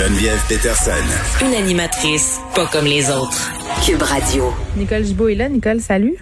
Geneviève 0.00 0.42
Peterson. 0.48 1.44
Une 1.44 1.52
animatrice 1.52 2.40
pas 2.54 2.64
comme 2.72 2.86
les 2.86 3.10
autres. 3.10 3.52
Cube 3.84 4.00
Radio. 4.00 4.50
Nicole 4.74 5.04
Gibault 5.04 5.28
est 5.28 5.34
là. 5.34 5.50
Nicole, 5.50 5.82
salut. 5.82 6.16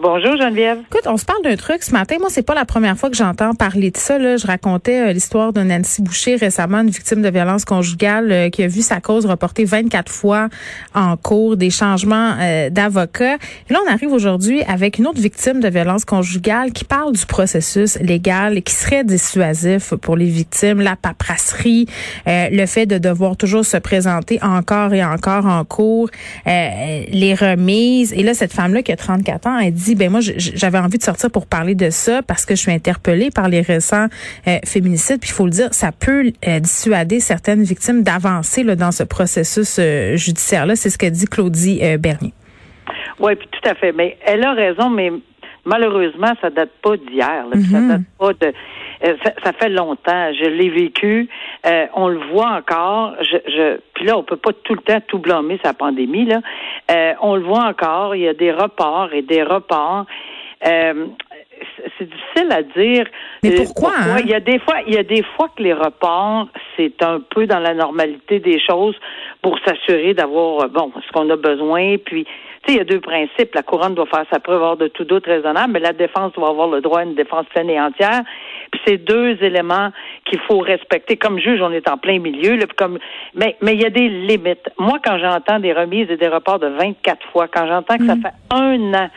Bonjour 0.00 0.36
Geneviève. 0.36 0.78
Écoute, 0.92 1.08
on 1.08 1.16
se 1.16 1.24
parle 1.24 1.42
d'un 1.42 1.56
truc 1.56 1.82
ce 1.82 1.90
matin. 1.90 2.18
Moi, 2.20 2.28
c'est 2.30 2.44
pas 2.44 2.54
la 2.54 2.64
première 2.64 2.96
fois 2.96 3.10
que 3.10 3.16
j'entends 3.16 3.52
parler 3.54 3.90
de 3.90 3.96
ça. 3.96 4.16
Là. 4.16 4.36
Je 4.36 4.46
racontais 4.46 5.08
euh, 5.08 5.12
l'histoire 5.12 5.52
de 5.52 5.60
Nancy 5.60 6.02
Boucher, 6.02 6.36
récemment 6.36 6.82
une 6.82 6.90
victime 6.90 7.20
de 7.20 7.28
violence 7.28 7.64
conjugale 7.64 8.30
euh, 8.30 8.48
qui 8.48 8.62
a 8.62 8.68
vu 8.68 8.80
sa 8.80 9.00
cause 9.00 9.26
reportée 9.26 9.64
24 9.64 10.12
fois 10.12 10.50
en 10.94 11.16
cours, 11.16 11.56
des 11.56 11.70
changements 11.70 12.36
euh, 12.38 12.70
d'avocat. 12.70 13.38
Et 13.68 13.72
là, 13.72 13.80
on 13.84 13.90
arrive 13.90 14.12
aujourd'hui 14.12 14.62
avec 14.68 14.98
une 14.98 15.08
autre 15.08 15.20
victime 15.20 15.58
de 15.58 15.68
violence 15.68 16.04
conjugale 16.04 16.70
qui 16.70 16.84
parle 16.84 17.12
du 17.12 17.26
processus 17.26 17.98
légal 17.98 18.56
et 18.56 18.62
qui 18.62 18.74
serait 18.74 19.02
dissuasif 19.02 19.94
pour 19.94 20.16
les 20.16 20.26
victimes, 20.26 20.80
la 20.80 20.94
paperasserie, 20.94 21.86
le 22.24 22.66
fait 22.66 22.86
de 22.86 22.98
devoir 22.98 23.36
toujours 23.36 23.64
se 23.64 23.76
présenter 23.78 24.38
encore 24.42 24.94
et 24.94 25.04
encore 25.04 25.46
en 25.46 25.64
cours, 25.64 26.08
les 26.46 27.34
remises. 27.34 28.12
Et 28.12 28.22
là, 28.22 28.34
cette 28.34 28.52
femme-là 28.52 28.82
qui 28.82 28.92
a 28.92 28.96
34 28.96 29.46
ans, 29.48 29.58
elle 29.58 29.72
dit 29.72 29.87
ben 29.94 30.10
moi 30.10 30.20
j'avais 30.20 30.78
envie 30.78 30.98
de 30.98 31.02
sortir 31.02 31.30
pour 31.30 31.46
parler 31.46 31.74
de 31.74 31.90
ça 31.90 32.22
parce 32.22 32.44
que 32.44 32.54
je 32.54 32.60
suis 32.60 32.72
interpellée 32.72 33.30
par 33.30 33.48
les 33.48 33.60
récents 33.60 34.06
euh, 34.46 34.58
féminicides. 34.64 35.20
Puis 35.20 35.30
il 35.30 35.34
faut 35.34 35.44
le 35.44 35.50
dire, 35.50 35.72
ça 35.72 35.92
peut 35.92 36.32
euh, 36.46 36.60
dissuader 36.60 37.20
certaines 37.20 37.62
victimes 37.62 38.02
d'avancer 38.02 38.64
dans 38.64 38.92
ce 38.92 39.02
processus 39.02 39.78
euh, 39.78 40.16
judiciaire 40.16 40.66
là. 40.66 40.76
C'est 40.76 40.90
ce 40.90 40.98
que 40.98 41.06
dit 41.06 41.26
Claudie 41.26 41.80
Bernier. 41.98 42.32
Oui, 43.20 43.34
puis 43.34 43.48
tout 43.50 43.68
à 43.68 43.74
fait. 43.74 43.92
Mais 43.92 44.16
elle 44.24 44.44
a 44.44 44.52
raison, 44.52 44.90
mais 44.90 45.10
malheureusement, 45.64 46.32
ça 46.40 46.50
date 46.50 46.70
pas 46.82 46.96
d'hier. 46.96 47.44
Ça 47.52 47.58
mm-hmm. 47.58 47.88
date 47.88 48.02
pas 48.18 48.32
de. 48.32 48.52
Ça, 49.02 49.52
fait 49.52 49.68
longtemps. 49.68 50.32
Je 50.32 50.48
l'ai 50.48 50.68
vécu. 50.70 51.28
on 51.94 52.08
le 52.08 52.18
voit 52.30 52.50
encore. 52.50 53.14
Je, 53.20 53.36
je, 53.46 53.78
puis 53.94 54.04
là, 54.04 54.18
on 54.18 54.22
peut 54.22 54.36
pas 54.36 54.52
tout 54.52 54.74
le 54.74 54.80
temps 54.80 55.00
tout 55.06 55.18
blâmer 55.18 55.60
sa 55.64 55.72
pandémie. 55.72 56.26
Là, 56.26 56.40
on 57.20 57.36
le 57.36 57.42
voit 57.42 57.64
encore. 57.64 58.16
Il 58.16 58.22
y 58.22 58.28
a 58.28 58.34
des 58.34 58.52
reports 58.52 59.12
et 59.12 59.22
des 59.22 59.42
reports. 59.42 60.06
C'est 61.98 62.08
difficile 62.08 62.52
à 62.52 62.62
dire. 62.62 63.06
Mais 63.42 63.54
pourquoi, 63.56 63.92
hein? 63.96 64.18
Il 64.22 64.30
y 64.30 64.34
a 64.34 64.40
des 64.40 64.58
fois, 64.58 64.76
il 64.86 64.94
y 64.94 64.98
a 64.98 65.02
des 65.02 65.22
fois 65.36 65.48
que 65.56 65.62
les 65.62 65.72
reports, 65.72 66.48
c'est 66.76 67.02
un 67.02 67.20
peu 67.20 67.46
dans 67.46 67.60
la 67.60 67.74
normalité 67.74 68.40
des 68.40 68.60
choses 68.60 68.96
pour 69.42 69.58
s'assurer 69.60 70.14
d'avoir 70.14 70.68
bon 70.68 70.92
ce 71.06 71.12
qu'on 71.12 71.28
a 71.30 71.36
besoin. 71.36 71.96
Puis 72.04 72.26
il 72.68 72.76
y 72.76 72.80
a 72.80 72.84
deux 72.84 73.00
principes. 73.00 73.54
La 73.54 73.62
couronne 73.62 73.94
doit 73.94 74.06
faire 74.06 74.24
sa 74.30 74.40
preuve 74.40 74.62
hors 74.62 74.76
de 74.76 74.88
tout 74.88 75.04
doute 75.04 75.26
raisonnable, 75.26 75.72
mais 75.72 75.80
la 75.80 75.92
défense 75.92 76.32
doit 76.34 76.50
avoir 76.50 76.68
le 76.68 76.80
droit 76.80 77.00
à 77.00 77.04
une 77.04 77.14
défense 77.14 77.46
pleine 77.46 77.70
et 77.70 77.80
entière. 77.80 78.22
Puis 78.70 78.80
c'est 78.86 78.98
deux 78.98 79.38
éléments 79.42 79.90
qu'il 80.24 80.40
faut 80.40 80.58
respecter. 80.58 81.16
Comme 81.16 81.38
juge, 81.38 81.60
on 81.62 81.72
est 81.72 81.88
en 81.88 81.96
plein 81.96 82.18
milieu. 82.18 82.56
Là, 82.56 82.66
comme, 82.76 82.98
mais 83.34 83.56
mais 83.62 83.74
il 83.74 83.82
y 83.82 83.86
a 83.86 83.90
des 83.90 84.08
limites. 84.08 84.68
Moi, 84.78 84.98
quand 85.04 85.18
j'entends 85.18 85.60
des 85.60 85.72
remises 85.72 86.10
et 86.10 86.16
des 86.16 86.28
reports 86.28 86.58
de 86.58 86.68
24 86.68 87.26
fois, 87.32 87.48
quand 87.48 87.66
j'entends 87.66 87.96
que 87.96 88.06
ça 88.06 88.16
mm. 88.16 88.22
fait 88.22 88.34
un 88.50 88.94
an, 88.94 89.10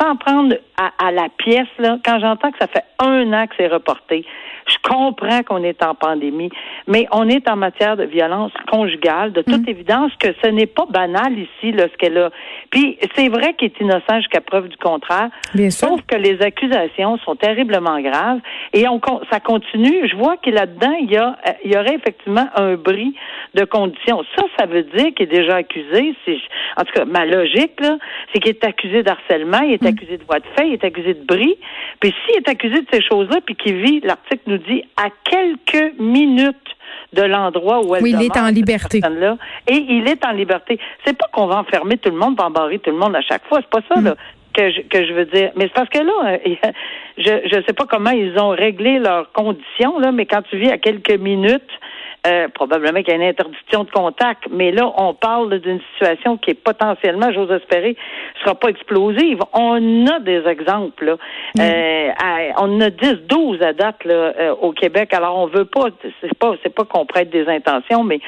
sans 0.00 0.16
prendre 0.16 0.54
à, 0.76 1.12
la 1.12 1.28
pièce, 1.28 1.68
quand 1.78 2.20
j'entends 2.20 2.50
que 2.50 2.58
ça 2.58 2.68
fait 2.68 2.84
un 2.98 3.32
an 3.32 3.46
que 3.46 3.54
c'est 3.58 3.68
reporté, 3.68 4.24
je 4.66 4.76
comprends 4.88 5.42
qu'on 5.42 5.62
est 5.64 5.82
en 5.82 5.94
pandémie, 5.94 6.50
mais 6.86 7.06
on 7.12 7.28
est 7.28 7.48
en 7.48 7.56
matière 7.56 7.96
de 7.96 8.04
violence 8.04 8.52
conjugale, 8.70 9.32
de 9.32 9.42
toute 9.42 9.66
mm. 9.66 9.70
évidence 9.70 10.12
que 10.20 10.28
ce 10.42 10.48
n'est 10.48 10.66
pas 10.66 10.86
banal 10.88 11.32
ici, 11.36 11.72
là, 11.72 11.88
ce 11.92 11.96
qu'elle 11.96 12.16
a. 12.18 12.30
Puis 12.70 12.98
c'est 13.16 13.28
vrai 13.28 13.54
qu'il 13.54 13.66
est 13.68 13.80
innocent 13.80 14.18
jusqu'à 14.18 14.40
preuve 14.40 14.68
du 14.68 14.76
contraire. 14.76 15.28
Bien 15.54 15.70
Sauf 15.70 16.00
que 16.06 16.14
les 16.14 16.40
accusations 16.40 17.18
sont 17.18 17.34
terriblement 17.34 18.00
graves 18.00 18.38
et 18.72 18.86
on, 18.86 19.00
ça 19.30 19.40
continue. 19.40 20.08
Je 20.08 20.16
vois 20.16 20.36
que 20.36 20.50
là-dedans, 20.50 20.94
il 21.00 21.10
y 21.10 21.16
a, 21.16 21.36
euh, 21.48 21.52
il 21.64 21.72
y 21.72 21.76
aurait 21.76 21.96
effectivement 21.96 22.48
un 22.54 22.76
bris 22.76 23.14
de 23.54 23.64
conditions. 23.64 24.22
Ça, 24.36 24.44
ça 24.58 24.66
veut 24.66 24.84
dire 24.84 25.14
qu'il 25.16 25.26
est 25.26 25.38
déjà 25.38 25.56
accusé. 25.56 26.14
C'est, 26.24 26.38
en 26.76 26.84
tout 26.84 26.92
cas, 26.94 27.04
ma 27.04 27.26
logique, 27.26 27.80
là, 27.80 27.98
c'est 28.32 28.40
qu'il 28.40 28.50
est 28.50 28.64
accusé 28.64 29.02
d'harcèlement, 29.02 29.60
il 29.62 29.72
est 29.72 29.82
mm. 29.82 29.86
accusé 29.86 30.16
de 30.16 30.24
voie 30.24 30.38
de 30.38 30.46
fait, 30.56 30.68
il 30.68 30.74
est 30.74 30.84
accusé 30.84 31.14
de 31.14 31.24
bris. 31.24 31.56
Puis 31.98 32.14
s'il 32.24 32.36
est 32.36 32.48
accusé 32.48 32.82
de 32.82 32.86
ces 32.92 33.02
choses-là, 33.02 33.40
puis 33.44 33.56
qu'il 33.56 33.82
vit, 33.82 34.00
l'article 34.00 34.42
nous 34.46 34.58
dit 34.58 34.84
à 34.96 35.08
quelques 35.24 35.98
minutes 35.98 36.56
de 37.12 37.22
l'endroit 37.22 37.84
où 37.84 37.94
elle 37.94 38.02
Oui, 38.02 38.14
il 38.16 38.22
est 38.22 38.36
en 38.36 38.48
liberté. 38.48 39.00
Là, 39.00 39.36
et 39.66 39.76
il 39.76 40.08
est 40.08 40.24
en 40.24 40.32
liberté. 40.32 40.78
C'est 41.04 41.16
pas 41.16 41.26
qu'on 41.32 41.46
va 41.46 41.58
enfermer 41.58 41.98
tout 41.98 42.10
le 42.10 42.16
monde, 42.16 42.36
va 42.38 42.46
embarrer 42.46 42.78
tout 42.78 42.90
le 42.90 42.96
monde 42.96 43.16
à 43.16 43.22
chaque 43.22 43.46
fois. 43.46 43.60
C'est 43.60 43.70
pas 43.70 43.86
ça, 43.92 44.00
mm. 44.00 44.04
là. 44.04 44.14
Que 44.52 44.70
je, 44.70 44.80
que 44.82 45.06
je 45.06 45.12
veux 45.12 45.26
dire. 45.26 45.52
Mais 45.54 45.66
c'est 45.66 45.74
parce 45.74 45.88
que 45.88 45.98
là, 45.98 46.38
je 47.18 47.56
ne 47.56 47.62
sais 47.62 47.72
pas 47.72 47.86
comment 47.86 48.10
ils 48.10 48.38
ont 48.38 48.50
réglé 48.50 48.98
leurs 48.98 49.30
conditions, 49.32 49.98
là, 49.98 50.12
mais 50.12 50.26
quand 50.26 50.42
tu 50.42 50.56
vis 50.56 50.70
à 50.70 50.78
quelques 50.78 51.18
minutes 51.18 51.70
euh, 52.26 52.48
probablement 52.48 53.00
qu'il 53.02 53.08
y 53.08 53.12
a 53.12 53.16
une 53.16 53.22
interdiction 53.22 53.84
de 53.84 53.90
contact, 53.90 54.44
mais 54.50 54.72
là, 54.72 54.92
on 54.98 55.14
parle 55.14 55.58
d'une 55.60 55.80
situation 55.92 56.36
qui 56.36 56.50
est 56.50 56.54
potentiellement, 56.62 57.32
j'ose 57.32 57.50
espérer, 57.50 57.96
sera 58.44 58.54
pas 58.54 58.68
explosive. 58.68 59.38
On 59.54 60.06
a 60.06 60.18
des 60.18 60.46
exemples. 60.46 61.06
Là. 61.06 61.16
Mm. 61.54 61.60
Euh, 61.60 62.52
on 62.58 62.80
a 62.82 62.90
10, 62.90 63.26
12 63.26 63.62
à 63.62 63.72
date 63.72 64.04
là, 64.04 64.34
euh, 64.38 64.54
au 64.60 64.72
Québec. 64.72 65.14
Alors, 65.14 65.38
on 65.38 65.46
veut 65.46 65.64
pas, 65.64 65.86
c'est 66.20 66.38
pas, 66.38 66.52
c'est 66.62 66.74
pas 66.74 66.84
qu'on 66.84 67.06
prête 67.06 67.30
des 67.30 67.48
intentions, 67.48 68.04
mais 68.04 68.20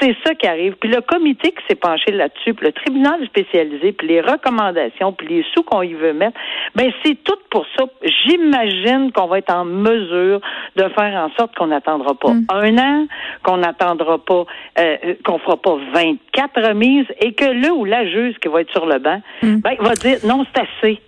c'est 0.00 0.16
ça 0.24 0.34
qui 0.34 0.46
arrive. 0.46 0.74
Puis 0.80 0.90
le 0.90 1.00
comité 1.00 1.50
qui 1.50 1.62
s'est 1.68 1.76
penché 1.76 2.12
là-dessus, 2.12 2.54
puis 2.54 2.66
le 2.66 2.72
tribunal 2.72 3.24
spécialisé, 3.26 3.92
puis 3.92 4.08
les 4.08 4.20
recommandations, 4.20 5.12
puis 5.12 5.26
les 5.28 5.44
sous 5.54 5.62
qu'on 5.62 5.82
y 5.82 5.94
veut 5.94 6.12
mettre, 6.12 6.38
ben 6.74 6.90
c'est 7.04 7.22
tout 7.24 7.38
pour 7.50 7.66
ça. 7.76 7.84
J'imagine 8.02 9.12
qu'on 9.12 9.26
va 9.26 9.38
être 9.38 9.52
en 9.52 9.64
mesure 9.64 10.40
de 10.76 10.82
faire 10.90 11.14
en 11.14 11.30
sorte 11.36 11.54
qu'on 11.56 11.68
n'attendra 11.68 12.14
pas 12.14 12.32
mm. 12.32 12.46
un 12.50 12.78
an, 12.78 13.06
qu'on 13.42 13.58
n'attendra 13.58 14.18
pas, 14.18 14.44
euh, 14.78 15.14
qu'on 15.24 15.38
fera 15.38 15.56
pas 15.56 15.76
24 15.92 16.68
remises, 16.68 17.06
et 17.20 17.32
que 17.32 17.44
le 17.44 17.72
ou 17.72 17.84
la 17.84 18.06
juge 18.06 18.36
qui 18.40 18.48
va 18.48 18.60
être 18.60 18.72
sur 18.72 18.86
le 18.86 18.98
banc, 18.98 19.20
mm. 19.42 19.56
ben, 19.60 19.76
va 19.80 19.94
dire 19.94 20.18
non, 20.24 20.44
c'est 20.54 20.62
assez. 20.62 21.00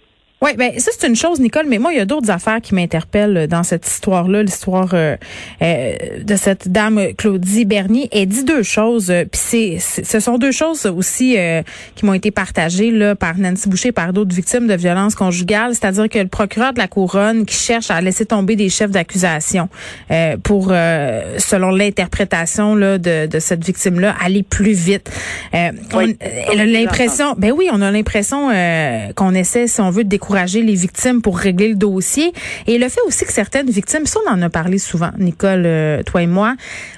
Oui, 0.42 0.52
ben 0.56 0.72
ça 0.78 0.90
c'est 0.98 1.06
une 1.06 1.16
chose, 1.16 1.38
Nicole, 1.38 1.66
mais 1.68 1.76
moi 1.76 1.92
il 1.92 1.98
y 1.98 2.00
a 2.00 2.06
d'autres 2.06 2.30
affaires 2.30 2.62
qui 2.62 2.74
m'interpellent 2.74 3.36
euh, 3.36 3.46
dans 3.46 3.62
cette 3.62 3.86
histoire-là, 3.86 4.42
l'histoire 4.42 4.88
euh, 4.94 5.14
euh, 5.60 5.92
de 6.22 6.36
cette 6.36 6.68
dame 6.72 7.12
Claudie 7.18 7.66
Bernier. 7.66 8.08
Elle 8.10 8.24
dit 8.24 8.44
deux 8.44 8.62
choses, 8.62 9.12
puis 9.30 9.78
c'est, 9.78 10.02
ce 10.02 10.18
sont 10.18 10.38
deux 10.38 10.50
choses 10.50 10.86
aussi 10.86 11.36
qui 11.94 12.06
m'ont 12.06 12.14
été 12.14 12.30
partagées 12.30 12.90
là 12.90 13.14
par 13.14 13.36
Nancy 13.36 13.68
Boucher, 13.68 13.92
par 13.92 14.14
d'autres 14.14 14.34
victimes 14.34 14.66
de 14.66 14.72
violences 14.72 15.14
conjugales, 15.14 15.74
c'est-à-dire 15.74 16.08
que 16.08 16.18
le 16.18 16.28
procureur 16.28 16.72
de 16.72 16.78
la 16.78 16.88
couronne 16.88 17.44
qui 17.44 17.56
cherche 17.56 17.90
à 17.90 18.00
laisser 18.00 18.24
tomber 18.24 18.56
des 18.56 18.70
chefs 18.70 18.90
d'accusation 18.90 19.68
pour, 20.42 20.68
selon 20.68 21.70
l'interprétation 21.70 22.74
là 22.74 22.96
de, 22.96 23.26
de 23.26 23.38
cette 23.38 23.64
victime-là, 23.64 24.14
aller 24.24 24.42
plus 24.42 24.72
vite. 24.72 25.10
on, 25.52 26.14
elle 26.20 26.60
a 26.60 26.64
l'impression, 26.64 27.34
ben 27.36 27.52
oui, 27.52 27.68
on 27.70 27.82
a 27.82 27.90
l'impression 27.90 28.48
qu'on 29.14 29.34
essaie, 29.34 29.66
si 29.66 29.80
on 29.80 29.90
veut, 29.90 30.04
de 30.04 30.08
découvrir 30.08 30.29
encourager 30.30 30.62
les 30.62 30.74
victimes 30.74 31.22
pour 31.22 31.38
régler 31.38 31.68
le 31.68 31.74
dossier. 31.74 32.32
Et 32.66 32.78
le 32.78 32.88
fait 32.88 33.00
aussi 33.06 33.24
que 33.24 33.32
certaines 33.32 33.68
victimes, 33.68 34.06
ça 34.06 34.20
on 34.26 34.30
en 34.30 34.42
a 34.42 34.48
parlé 34.48 34.78
souvent, 34.78 35.10
Nicole, 35.18 35.64
euh, 35.66 36.02
toi 36.04 36.22
et 36.22 36.26
moi, 36.26 36.54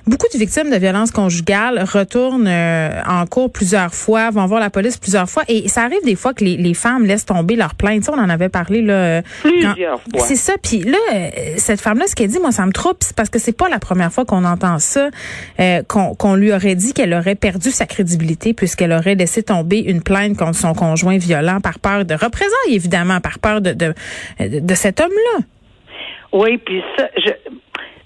beaucoup 0.06 0.27
de 0.33 0.39
victimes 0.39 0.71
de 0.71 0.77
violences 0.77 1.11
conjugales 1.11 1.83
retournent 1.83 2.47
euh, 2.47 3.01
en 3.09 3.25
cours 3.27 3.51
plusieurs 3.51 3.95
fois, 3.95 4.31
vont 4.31 4.45
voir 4.47 4.61
la 4.61 4.69
police 4.69 4.99
plusieurs 4.99 5.31
fois. 5.31 5.45
Et 5.49 5.69
ça 5.69 5.83
arrive 5.83 6.05
des 6.05 6.15
fois 6.15 6.35
que 6.35 6.45
les, 6.45 6.56
les 6.56 6.75
femmes 6.75 7.05
laissent 7.05 7.25
tomber 7.25 7.56
leur 7.56 7.75
plainte. 7.75 8.05
Ça, 8.05 8.12
on 8.15 8.19
en 8.19 8.29
avait 8.29 8.51
parlé 8.51 8.83
là. 8.83 8.95
Euh, 8.95 9.23
plusieurs 9.43 10.01
fois. 10.03 10.27
C'est 10.27 10.37
ça. 10.37 10.55
Puis 10.62 10.81
là, 10.81 10.99
cette 11.56 11.81
femme-là, 11.81 12.06
ce 12.06 12.15
qu'elle 12.15 12.29
dit, 12.29 12.39
moi, 12.39 12.53
ça 12.53 12.67
me 12.67 12.73
trouble, 12.73 12.97
c'est 13.01 13.17
parce 13.17 13.31
que 13.31 13.39
c'est 13.39 13.56
pas 13.56 13.69
la 13.69 13.79
première 13.79 14.12
fois 14.12 14.25
qu'on 14.25 14.45
entend 14.45 14.79
ça, 14.79 15.09
qu'on 15.89 16.35
lui 16.35 16.53
aurait 16.53 16.75
dit 16.75 16.93
qu'elle 16.93 17.15
aurait 17.15 17.35
perdu 17.35 17.71
sa 17.71 17.87
crédibilité 17.87 18.53
puisqu'elle 18.53 18.93
aurait 18.93 19.15
laissé 19.15 19.43
tomber 19.43 19.79
une 19.79 20.03
plainte 20.03 20.37
contre 20.37 20.59
son 20.59 20.75
conjoint 20.75 21.17
violent 21.17 21.61
par 21.61 21.79
peur 21.79 22.05
de 22.05 22.15
représailles, 22.15 22.75
évidemment 22.75 23.21
par 23.23 23.39
peur 23.39 23.61
de, 23.61 23.73
de, 23.73 23.95
de 24.39 24.75
cet 24.75 25.01
homme-là. 25.01 25.45
Oui, 26.33 26.59
puis 26.59 26.83
ça, 26.97 27.09
je, 27.17 27.31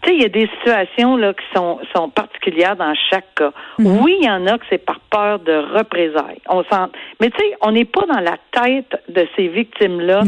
tu 0.03 0.11
sais, 0.11 0.17
il 0.17 0.23
y 0.23 0.25
a 0.25 0.29
des 0.29 0.49
situations 0.59 1.17
là 1.17 1.33
qui 1.33 1.45
sont, 1.55 1.79
sont 1.95 2.09
particulières 2.11 2.77
dans 2.77 2.95
chaque 3.11 3.35
cas. 3.35 3.53
Mhm. 3.79 4.01
Oui, 4.03 4.17
il 4.21 4.27
y 4.27 4.31
en 4.31 4.47
a 4.47 4.59
que 4.59 4.65
c'est 4.71 4.85
par 4.85 5.01
peur 5.11 5.39
de 5.41 5.53
représailles. 5.77 6.41
On 6.49 6.63
sent, 6.65 6.91
mais 7.21 7.31
tu 7.31 7.39
sais, 7.39 7.55
on 7.61 7.73
n'est 7.73 7.85
pas 7.85 8.07
dans 8.07 8.21
la 8.21 8.37
tête 8.53 9.01
de 9.09 9.27
ces 9.37 9.49
victimes-là. 9.49 10.23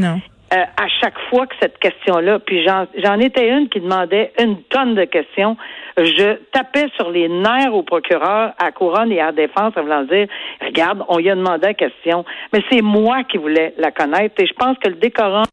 Euh, 0.55 0.57
à 0.57 0.89
chaque 1.01 1.19
fois 1.29 1.47
que 1.47 1.55
cette 1.61 1.79
question-là, 1.79 2.39
puis 2.39 2.65
j'en 2.65 3.19
étais 3.21 3.51
une 3.51 3.69
qui 3.69 3.81
demandait 3.81 4.33
une 4.39 4.63
tonne 4.65 4.95
de 4.95 5.05
questions, 5.05 5.57
je 5.99 6.39
tapais 6.53 6.87
sur 6.97 7.11
les 7.11 7.29
nerfs 7.29 7.75
au 7.75 7.83
procureur, 7.83 8.53
à 8.59 8.73
couronne 8.73 9.13
et 9.13 9.21
à 9.21 9.33
défense 9.33 9.75
en 9.77 9.83
voulant 9.83 10.05
dire, 10.05 10.27
regarde, 10.65 11.05
on 11.09 11.19
y 11.19 11.29
a 11.29 11.35
demandé 11.35 11.67
la 11.67 11.75
question, 11.75 12.25
mais 12.53 12.63
c'est 12.71 12.83
moi 12.83 13.25
qui 13.25 13.37
voulais 13.37 13.75
la 13.77 13.91
connaître. 13.91 14.41
Et 14.41 14.47
je 14.47 14.55
pense 14.55 14.79
que 14.79 14.89
le 14.89 14.95
décorum, 14.95 15.45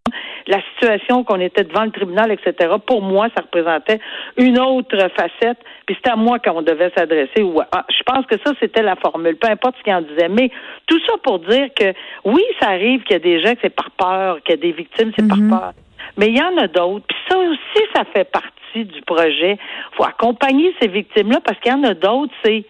la 0.47 0.61
situation 0.73 1.23
qu'on 1.23 1.39
était 1.39 1.63
devant 1.63 1.83
le 1.83 1.91
tribunal, 1.91 2.31
etc., 2.31 2.73
pour 2.85 3.01
moi, 3.01 3.27
ça 3.35 3.41
représentait 3.41 3.99
une 4.37 4.59
autre 4.59 4.97
facette, 5.15 5.57
puis 5.85 5.95
c'était 5.95 6.11
à 6.11 6.15
moi 6.15 6.39
qu'on 6.39 6.61
devait 6.61 6.91
s'adresser. 6.95 7.37
Je 7.37 8.03
pense 8.05 8.25
que 8.27 8.35
ça, 8.45 8.53
c'était 8.59 8.83
la 8.83 8.95
formule, 8.95 9.35
peu 9.37 9.49
importe 9.49 9.75
ce 9.79 9.83
qu'il 9.83 9.93
en 9.93 10.01
disait. 10.01 10.29
Mais 10.29 10.51
tout 10.87 10.99
ça 11.05 11.13
pour 11.23 11.39
dire 11.39 11.69
que 11.75 11.93
oui, 12.25 12.43
ça 12.59 12.69
arrive 12.69 13.03
qu'il 13.03 13.13
y 13.13 13.15
a 13.15 13.19
des 13.19 13.41
gens 13.41 13.53
que 13.53 13.59
c'est 13.63 13.75
par 13.75 13.91
peur, 13.91 14.43
qu'il 14.43 14.55
y 14.55 14.57
a 14.57 14.61
des 14.61 14.71
victimes, 14.71 15.11
c'est 15.17 15.27
par 15.27 15.37
mhm. 15.37 15.49
peur. 15.49 15.73
Mais 16.17 16.27
il 16.27 16.37
y 16.37 16.41
en 16.41 16.57
a 16.57 16.67
d'autres. 16.67 17.05
Puis 17.07 17.17
ça 17.29 17.37
aussi, 17.37 17.83
ça 17.95 18.03
fait 18.13 18.25
partie 18.25 18.85
du 18.85 19.01
projet. 19.01 19.53
Il 19.53 19.95
faut 19.95 20.03
accompagner 20.03 20.73
ces 20.79 20.87
victimes-là 20.87 21.39
parce 21.43 21.59
qu'il 21.59 21.71
y 21.71 21.75
en 21.75 21.83
a 21.83 21.93
d'autres, 21.93 22.33
c'est 22.43 22.65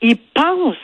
ils 0.00 0.16
pensent 0.16 0.76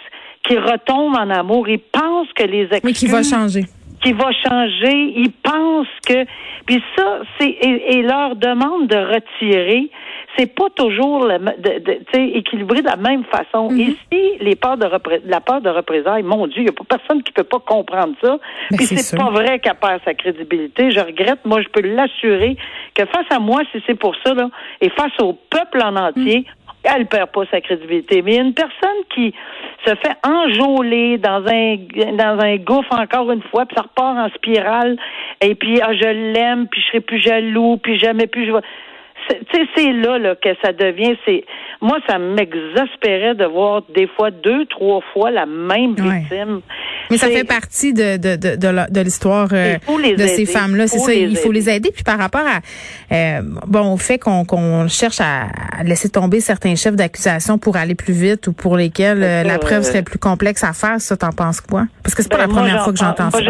qu'ils 0.43 0.59
retombent 0.59 1.17
en 1.17 1.31
amour, 1.31 1.69
ils 1.69 1.79
pensent 1.79 2.33
que 2.35 2.43
les 2.43 2.65
excuses... 2.65 2.83
Oui, 2.85 2.93
qui 2.93 3.07
va 3.07 3.23
changer. 3.23 3.63
Qui 4.05 4.13
va 4.13 4.31
changer, 4.33 5.15
ils 5.17 5.33
pensent 5.33 5.87
que... 6.07 6.25
Puis 6.67 6.83
ça, 6.97 7.21
c'est... 7.39 7.49
Et, 7.49 7.97
et 7.97 8.03
leur 8.03 8.37
demande 8.37 8.87
de 8.87 8.97
retirer, 8.97 9.91
c'est 10.37 10.55
pas 10.55 10.69
toujours 10.71 11.25
le, 11.25 11.39
de, 11.39 11.79
de, 11.79 12.37
équilibré 12.37 12.83
de 12.83 12.89
la 12.89 12.97
même 12.97 13.25
façon. 13.25 13.69
Mm-hmm. 13.69 13.81
Ici, 13.81 14.23
les 14.41 14.57
peurs 14.57 14.77
de 14.77 14.87
la 15.27 15.41
peur 15.41 15.61
de 15.61 15.71
représailles, 15.71 16.23
mon 16.23 16.47
Dieu, 16.47 16.59
il 16.59 16.65
n'y 16.65 16.69
a 16.69 16.73
pas 16.73 16.85
personne 16.99 17.23
qui 17.23 17.33
peut 17.33 17.45
pas 17.45 17.61
comprendre 17.61 18.15
ça. 18.23 18.39
Ben, 18.71 18.77
Puis 18.77 18.87
c'est 18.87 19.17
pas 19.17 19.31
vrai 19.31 19.59
qu'elle 19.61 19.75
perd 19.75 20.01
sa 20.05 20.15
crédibilité. 20.15 20.91
Je 20.91 21.01
regrette, 21.01 21.45
moi, 21.45 21.63
je 21.63 21.69
peux 21.69 21.83
l'assurer 21.83 22.57
que 22.95 23.05
face 23.07 23.27
à 23.31 23.39
moi, 23.39 23.63
si 23.73 23.83
c'est 23.87 23.99
pour 23.99 24.15
ça, 24.25 24.35
là, 24.35 24.51
et 24.81 24.91
face 24.91 25.13
au 25.21 25.33
peuple 25.33 25.81
en 25.83 25.97
entier, 25.97 26.41
mm. 26.41 26.64
Elle 26.85 27.07
perd 27.07 27.31
pas 27.31 27.45
sa 27.51 27.61
crédibilité. 27.61 28.23
Mais 28.23 28.37
une 28.37 28.55
personne 28.55 29.03
qui 29.15 29.35
se 29.87 29.95
fait 29.95 30.17
enjôler 30.27 31.19
dans 31.19 31.45
un 31.47 31.77
dans 32.17 32.39
un 32.41 32.57
gouffre 32.57 32.99
encore 32.99 33.31
une 33.33 33.43
fois, 33.43 33.67
puis 33.67 33.77
ça 33.77 33.83
repart 33.83 34.17
en 34.19 34.29
spirale, 34.35 34.97
et 35.41 35.55
puis 35.55 35.81
ah, 35.83 35.93
je 35.95 36.33
l'aime, 36.33 36.69
puis 36.69 36.81
je 36.81 36.87
serai 36.89 37.01
plus 37.01 37.21
jaloux, 37.21 37.79
puis 37.79 37.99
jamais 37.99 38.27
plus 38.27 38.47
je 38.47 38.53
vais 38.53 38.61
c'est 39.77 39.93
là, 39.93 40.19
là 40.19 40.35
que 40.35 40.51
ça 40.63 40.73
devient. 40.73 41.17
C'est 41.25 41.45
moi, 41.81 41.99
ça 42.09 42.19
m'exaspérait 42.19 43.35
de 43.35 43.45
voir 43.45 43.83
des 43.95 44.07
fois 44.07 44.31
deux, 44.31 44.67
trois 44.67 45.01
fois 45.13 45.31
la 45.31 45.47
même 45.47 45.95
victime. 45.95 46.61
Mais 47.11 47.19
ça 47.19 47.29
fait 47.29 47.45
partie 47.45 47.93
de 47.93 48.17
de 48.17 48.37
de 48.37 48.57
de, 48.57 49.01
l'histoire 49.01 49.49
euh, 49.53 49.77
de 50.17 50.27
ces 50.27 50.47
femmes-là. 50.47 50.87
C'est 50.87 50.99
ça, 50.99 51.13
il 51.13 51.37
faut 51.37 51.53
les 51.53 51.69
aider. 51.69 51.91
Puis 51.93 52.05
par 52.05 52.19
rapport 52.19 52.43
à 52.43 52.61
euh, 53.15 53.43
bon 53.67 53.93
au 53.93 53.97
fait 53.97 54.19
qu'on 54.19 54.45
qu'on 54.45 54.89
cherche 54.89 55.21
à, 55.21 55.49
laisser 55.83 56.09
tomber 56.09 56.41
certains 56.41 56.77
chefs 56.77 56.97
d'accusation 56.97 57.59
pour 57.59 57.77
aller 57.77 57.95
plus 57.95 58.15
vite 58.15 58.47
ou 58.49 58.53
pour 58.53 58.77
lesquels 58.77 59.23
euh, 59.23 59.43
la 59.43 59.59
preuve 59.59 59.83
serait 59.83 60.03
plus 60.03 60.19
complexe 60.19 60.65
à 60.65 60.73
faire, 60.73 61.01
ça 61.01 61.17
t'en 61.17 61.31
penses 61.31 61.61
quoi? 61.61 61.85
Parce 62.03 62.15
que 62.15 62.23
c'est 62.23 62.31
pas 62.31 62.39
ben, 62.39 62.49
la 62.49 62.55
première 62.55 62.85
fois 62.85 62.93
que 62.93 62.99
j'entends 62.99 63.31
ça. 63.31 63.41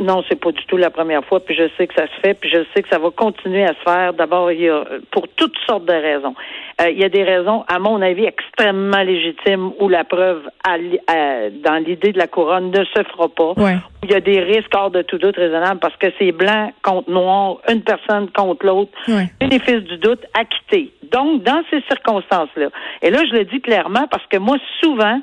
non, 0.00 0.22
c'est 0.28 0.40
pas 0.40 0.52
du 0.52 0.64
tout 0.66 0.76
la 0.76 0.90
première 0.90 1.24
fois. 1.24 1.40
Puis 1.40 1.54
je 1.54 1.68
sais 1.76 1.86
que 1.86 1.94
ça 1.94 2.06
se 2.06 2.20
fait. 2.20 2.34
Puis 2.34 2.50
je 2.50 2.58
sais 2.74 2.82
que 2.82 2.88
ça 2.88 2.98
va 2.98 3.10
continuer 3.10 3.64
à 3.64 3.74
se 3.74 3.82
faire. 3.84 4.12
D'abord, 4.14 4.52
il 4.52 4.60
y 4.60 4.68
a 4.68 4.84
pour 5.10 5.26
toutes 5.36 5.56
sortes 5.66 5.86
de 5.86 5.92
raisons. 5.92 6.34
Euh, 6.80 6.90
il 6.90 6.98
y 6.98 7.04
a 7.04 7.08
des 7.08 7.24
raisons, 7.24 7.64
à 7.66 7.78
mon 7.78 8.00
avis, 8.00 8.24
extrêmement 8.24 9.02
légitimes 9.02 9.72
où 9.80 9.88
la 9.88 10.04
preuve 10.04 10.42
dans 10.64 11.84
l'idée 11.84 12.12
de 12.12 12.18
la 12.18 12.26
couronne 12.26 12.70
ne 12.70 12.84
se 12.84 12.97
fera 13.04 13.28
pas. 13.28 13.54
Il 14.02 14.10
y 14.10 14.14
a 14.14 14.20
des 14.20 14.40
risques 14.40 14.74
hors 14.74 14.90
de 14.90 15.02
tout 15.02 15.18
doute 15.18 15.36
raisonnable 15.36 15.80
parce 15.80 15.96
que 15.96 16.06
c'est 16.18 16.32
blanc 16.32 16.72
contre 16.82 17.10
noir, 17.10 17.58
une 17.68 17.82
personne 17.82 18.30
contre 18.30 18.64
l'autre, 18.66 18.92
bénéfice 19.40 19.82
du 19.84 19.98
doute 19.98 20.24
acquitté. 20.34 20.92
Donc, 21.12 21.42
dans 21.42 21.62
ces 21.70 21.80
circonstances-là, 21.88 22.68
et 23.02 23.10
là, 23.10 23.20
je 23.30 23.36
le 23.36 23.44
dis 23.44 23.60
clairement 23.60 24.06
parce 24.10 24.26
que 24.26 24.36
moi, 24.36 24.56
souvent, 24.80 25.20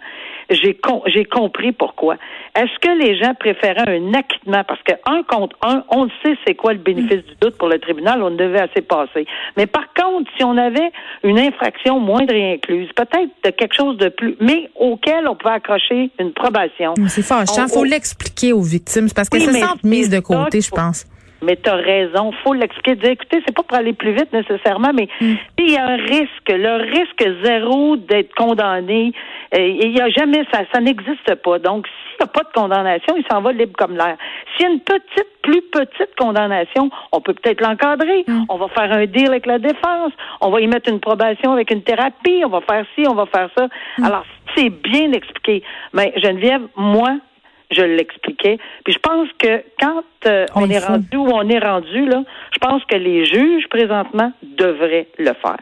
j'ai 0.50 0.78
j'ai 1.08 1.26
compris 1.26 1.72
pourquoi. 1.72 2.16
Est-ce 2.56 2.80
que 2.80 2.98
les 2.98 3.18
gens 3.18 3.34
préféraient 3.34 3.90
un 3.90 4.14
acquittement? 4.14 4.64
Parce 4.64 4.82
que 4.84 4.94
un 5.06 5.24
contre 5.24 5.56
un, 5.62 5.84
on 5.90 6.06
le 6.06 6.12
sait 6.24 6.38
c'est 6.46 6.56
quoi 6.56 6.74
le 6.74 6.80
bénéfice 6.80 7.24
du 7.26 7.36
doute 7.42 7.58
pour 7.58 7.68
le 7.68 7.80
tribunal, 7.80 8.22
on 8.24 8.32
devait 8.32 8.62
assez 8.62 8.82
passer. 8.82 9.26
Mais 9.58 9.66
par 9.68 9.94
contre, 9.94 10.30
si 10.38 10.44
on 10.44 10.58
avait 10.58 10.92
une 11.24 11.40
infraction 11.40 12.00
moindre 12.00 12.34
et 12.34 12.54
incluse, 12.54 12.90
peut-être 12.96 13.32
de 13.44 13.50
quelque 13.50 13.76
chose 13.76 13.98
de 13.98 14.10
plus, 14.10 14.36
mais 14.40 14.70
auquel 14.76 15.28
on 15.28 15.36
pouvait 15.36 15.56
accrocher 15.56 16.12
une 16.20 16.34
probation. 16.34 16.94
C'est 17.08 17.24
fâchant, 17.24 17.66
il 17.68 17.74
faut 17.74 17.84
l'expliquer 17.84 18.54
aux 18.54 18.62
victimes 18.62 19.08
parce 19.16 19.30
que 19.30 19.40
se 19.40 19.52
sentent 19.52 19.84
mises 19.84 20.10
de 20.10 20.20
côté, 20.20 20.62
je 20.62 20.70
pense 20.70 21.06
mais 21.46 21.58
tu 21.58 21.70
as 21.70 21.76
raison, 21.76 22.32
faut 22.44 22.54
l'expliquer. 22.54 22.96
Dire, 22.96 23.12
écoutez, 23.12 23.42
c'est 23.46 23.56
pas 23.56 23.64
pour 23.64 23.78
aller 23.78 23.94
plus 23.94 24.14
vite 24.14 24.34
nécessairement, 24.34 24.92
mais 24.94 25.08
mm. 25.22 25.34
il 25.60 25.72
y 25.72 25.78
a 25.78 25.86
un 25.86 25.98
risque, 25.98 26.50
le 26.50 26.92
risque 26.92 27.44
zéro 27.44 27.96
d'être 27.98 28.34
condamné, 28.36 29.14
il 29.54 29.96
y 29.96 30.02
a 30.02 30.10
jamais 30.10 30.44
ça, 30.52 30.62
ça 30.74 30.82
n'existe 30.82 31.36
pas. 31.36 31.60
Donc, 31.60 31.88
s'il 31.88 32.18
n'y 32.20 32.24
a 32.24 32.28
pas 32.28 32.44
de 32.44 32.54
condamnation, 32.54 33.16
il 33.18 33.26
s'en 33.30 33.42
va 33.42 33.52
libre 33.52 33.74
comme 33.78 33.96
l'air. 33.96 34.18
S'il 34.56 34.66
y 34.66 34.70
a 34.70 34.72
une 34.72 34.82
petite, 34.82 35.28
plus 35.42 35.62
petite 35.62 36.16
condamnation, 36.18 36.90
on 37.12 37.22
peut 37.22 37.34
peut-être 37.34 37.62
l'encadrer. 37.62 38.24
Mm. 38.28 38.46
On 38.50 38.58
va 38.58 38.68
faire 38.70 38.92
un 38.92 39.06
deal 39.06 39.28
avec 39.28 39.46
la 39.46 39.60
défense. 39.60 40.12
On 40.42 40.50
va 40.50 40.62
y 40.62 40.68
mettre 40.68 40.90
une 40.90 41.00
probation 41.00 41.52
avec 41.54 41.72
une 41.72 41.84
thérapie. 41.84 42.44
On 42.46 42.50
va 42.50 42.62
faire 42.62 42.86
ci, 42.96 43.06
on 43.08 43.14
va 43.14 43.26
faire 43.28 43.50
ça. 43.56 43.68
Mm. 43.98 44.06
Alors, 44.06 44.26
c'est 44.56 44.70
bien 44.70 45.12
expliqué. 45.12 45.64
Mais 45.94 46.14
Geneviève, 46.18 46.62
moi, 46.76 47.18
je 47.72 47.82
l'expliquais. 47.82 48.58
Puis 48.84 48.94
je 48.94 49.00
pense 49.00 49.28
que 49.38 49.64
quand 49.80 50.04
euh, 50.28 50.46
on 50.56 50.70
est 50.70 50.80
rendu 50.80 51.18
où 51.18 51.28
on 51.28 51.48
est 51.50 51.60
rendu, 51.60 52.06
là, 52.06 52.24
je 52.54 52.60
pense 52.60 52.84
que 52.86 52.96
les 52.96 53.26
juges, 53.26 53.68
présentement, 53.70 54.32
devraient 54.44 55.08
le 55.18 55.34
faire. 55.34 55.60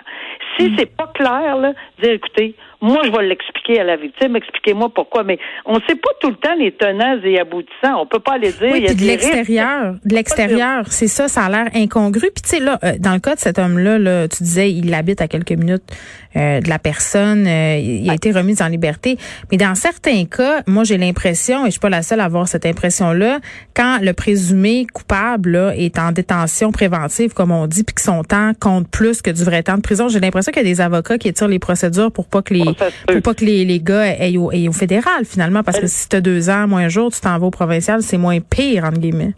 Si 0.57 0.69
mm. 0.69 0.75
c'est 0.77 0.95
pas 0.95 1.11
clair, 1.13 1.57
là, 1.57 1.73
dire 2.01 2.11
écoutez, 2.11 2.55
moi, 2.83 2.99
je 3.05 3.11
vais 3.11 3.25
l'expliquer 3.25 3.79
à 3.79 3.85
la 3.85 3.95
victime. 3.95 4.35
Expliquez-moi 4.35 4.89
pourquoi. 4.93 5.23
Mais 5.23 5.39
on 5.65 5.75
ne 5.75 5.79
sait 5.87 5.95
pas 5.95 6.09
tout 6.19 6.29
le 6.29 6.35
temps 6.35 6.53
les 6.59 6.73
tenants 6.73 7.17
et 7.23 7.39
aboutissants. 7.39 8.01
On 8.01 8.05
peut 8.05 8.19
pas 8.19 8.37
les 8.37 8.51
dire. 8.51 8.73
Oui, 8.73 8.79
il 8.79 8.83
y 8.83 8.89
a 8.89 8.93
de 8.93 9.01
l'extérieur, 9.01 9.95
de 10.03 10.13
l'extérieur, 10.13 10.83
c'est 10.87 11.07
ça. 11.07 11.29
Ça 11.29 11.43
a 11.45 11.49
l'air 11.49 11.69
incongru. 11.73 12.29
Puis 12.35 12.43
tu 12.43 12.49
sais 12.49 12.59
là, 12.59 12.79
euh, 12.83 12.95
dans 12.99 13.13
le 13.13 13.19
cas 13.19 13.35
de 13.35 13.39
cet 13.39 13.57
homme-là, 13.57 13.99
là, 13.99 14.27
tu 14.27 14.43
disais, 14.43 14.69
il 14.69 14.93
habite 14.93 15.21
à 15.21 15.29
quelques 15.29 15.53
minutes 15.53 15.95
euh, 16.35 16.59
de 16.59 16.67
la 16.67 16.77
personne. 16.77 17.47
Euh, 17.47 17.77
il 17.77 18.09
a 18.09 18.15
été 18.15 18.33
remis 18.33 18.61
en 18.61 18.67
liberté. 18.67 19.17
Mais 19.49 19.57
dans 19.57 19.75
certains 19.75 20.25
cas, 20.25 20.63
moi, 20.67 20.83
j'ai 20.83 20.97
l'impression, 20.97 21.63
et 21.63 21.67
je 21.67 21.71
suis 21.71 21.79
pas 21.79 21.89
la 21.89 22.01
seule 22.01 22.19
à 22.19 22.25
avoir 22.25 22.49
cette 22.49 22.65
impression-là, 22.65 23.39
quand 23.73 23.99
le 24.01 24.11
présumé 24.11 24.87
coupable 24.91 25.51
là, 25.51 25.73
est 25.77 25.97
en 25.99 26.11
détention 26.11 26.73
préventive, 26.73 27.33
comme 27.33 27.51
on 27.51 27.65
dit, 27.65 27.85
puis 27.85 27.93
que 27.93 28.01
son 28.01 28.23
temps 28.23 28.51
compte 28.59 28.89
plus 28.89 29.21
que 29.21 29.31
du 29.31 29.45
vrai 29.45 29.63
temps 29.63 29.77
de 29.77 29.81
prison, 29.81 30.09
j'ai 30.09 30.19
l'impression 30.19 30.42
qu'il 30.51 30.63
y 30.63 30.65
a 30.65 30.69
des 30.69 30.81
avocats 30.81 31.17
qui 31.17 31.27
étirent 31.27 31.47
les 31.47 31.59
procédures 31.59 32.11
pour 32.11 32.27
pas 32.27 32.41
que 32.41 32.53
les 32.53 32.63
faut 32.63 33.21
pas 33.21 33.33
que 33.33 33.45
les, 33.45 33.65
les 33.65 33.79
gars 33.79 34.05
aient 34.05 34.37
au, 34.37 34.51
au 34.51 34.71
fédéral, 34.71 35.25
finalement, 35.25 35.63
parce 35.63 35.79
que 35.79 35.87
si 35.87 36.09
tu 36.09 36.15
as 36.15 36.21
deux 36.21 36.49
ans, 36.49 36.67
moins 36.67 36.83
un 36.83 36.89
jour, 36.89 37.11
tu 37.11 37.21
t'en 37.21 37.37
vas 37.37 37.47
au 37.47 37.51
provincial, 37.51 38.01
c'est 38.01 38.17
moins 38.17 38.39
pire, 38.39 38.85
entre 38.85 38.99
guillemets. 38.99 39.33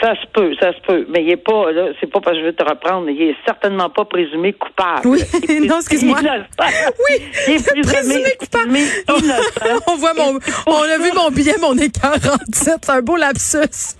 Ça 0.00 0.14
se 0.14 0.26
peut, 0.32 0.54
ça 0.60 0.72
se 0.74 0.80
peut. 0.86 1.06
Mais 1.08 1.22
il 1.22 1.30
est 1.30 1.38
pas, 1.38 1.72
là, 1.72 1.86
c'est 1.98 2.06
pas 2.06 2.20
parce 2.20 2.36
que 2.36 2.42
je 2.42 2.46
veux 2.46 2.52
te 2.52 2.62
reprendre, 2.62 3.08
il 3.08 3.20
est 3.22 3.36
certainement 3.46 3.88
pas 3.88 4.04
présumé 4.04 4.52
coupable. 4.52 5.06
Oui, 5.06 5.20
non, 5.66 5.78
excuse-moi. 5.78 6.18
Oui, 6.20 7.22
il 7.48 7.54
est 7.54 7.82
présumé, 7.82 8.30
coupable. 8.38 8.76
on 9.88 9.96
voit 9.96 10.12
mon, 10.14 10.38
on 10.66 10.82
a 10.82 10.98
vu 10.98 11.10
mon 11.14 11.30
billet, 11.30 11.56
mon 11.62 11.76
écart 11.78 12.20
47. 12.20 12.78
C'est 12.82 12.90
un 12.90 13.00
beau 13.00 13.16
lapsus. 13.16 13.96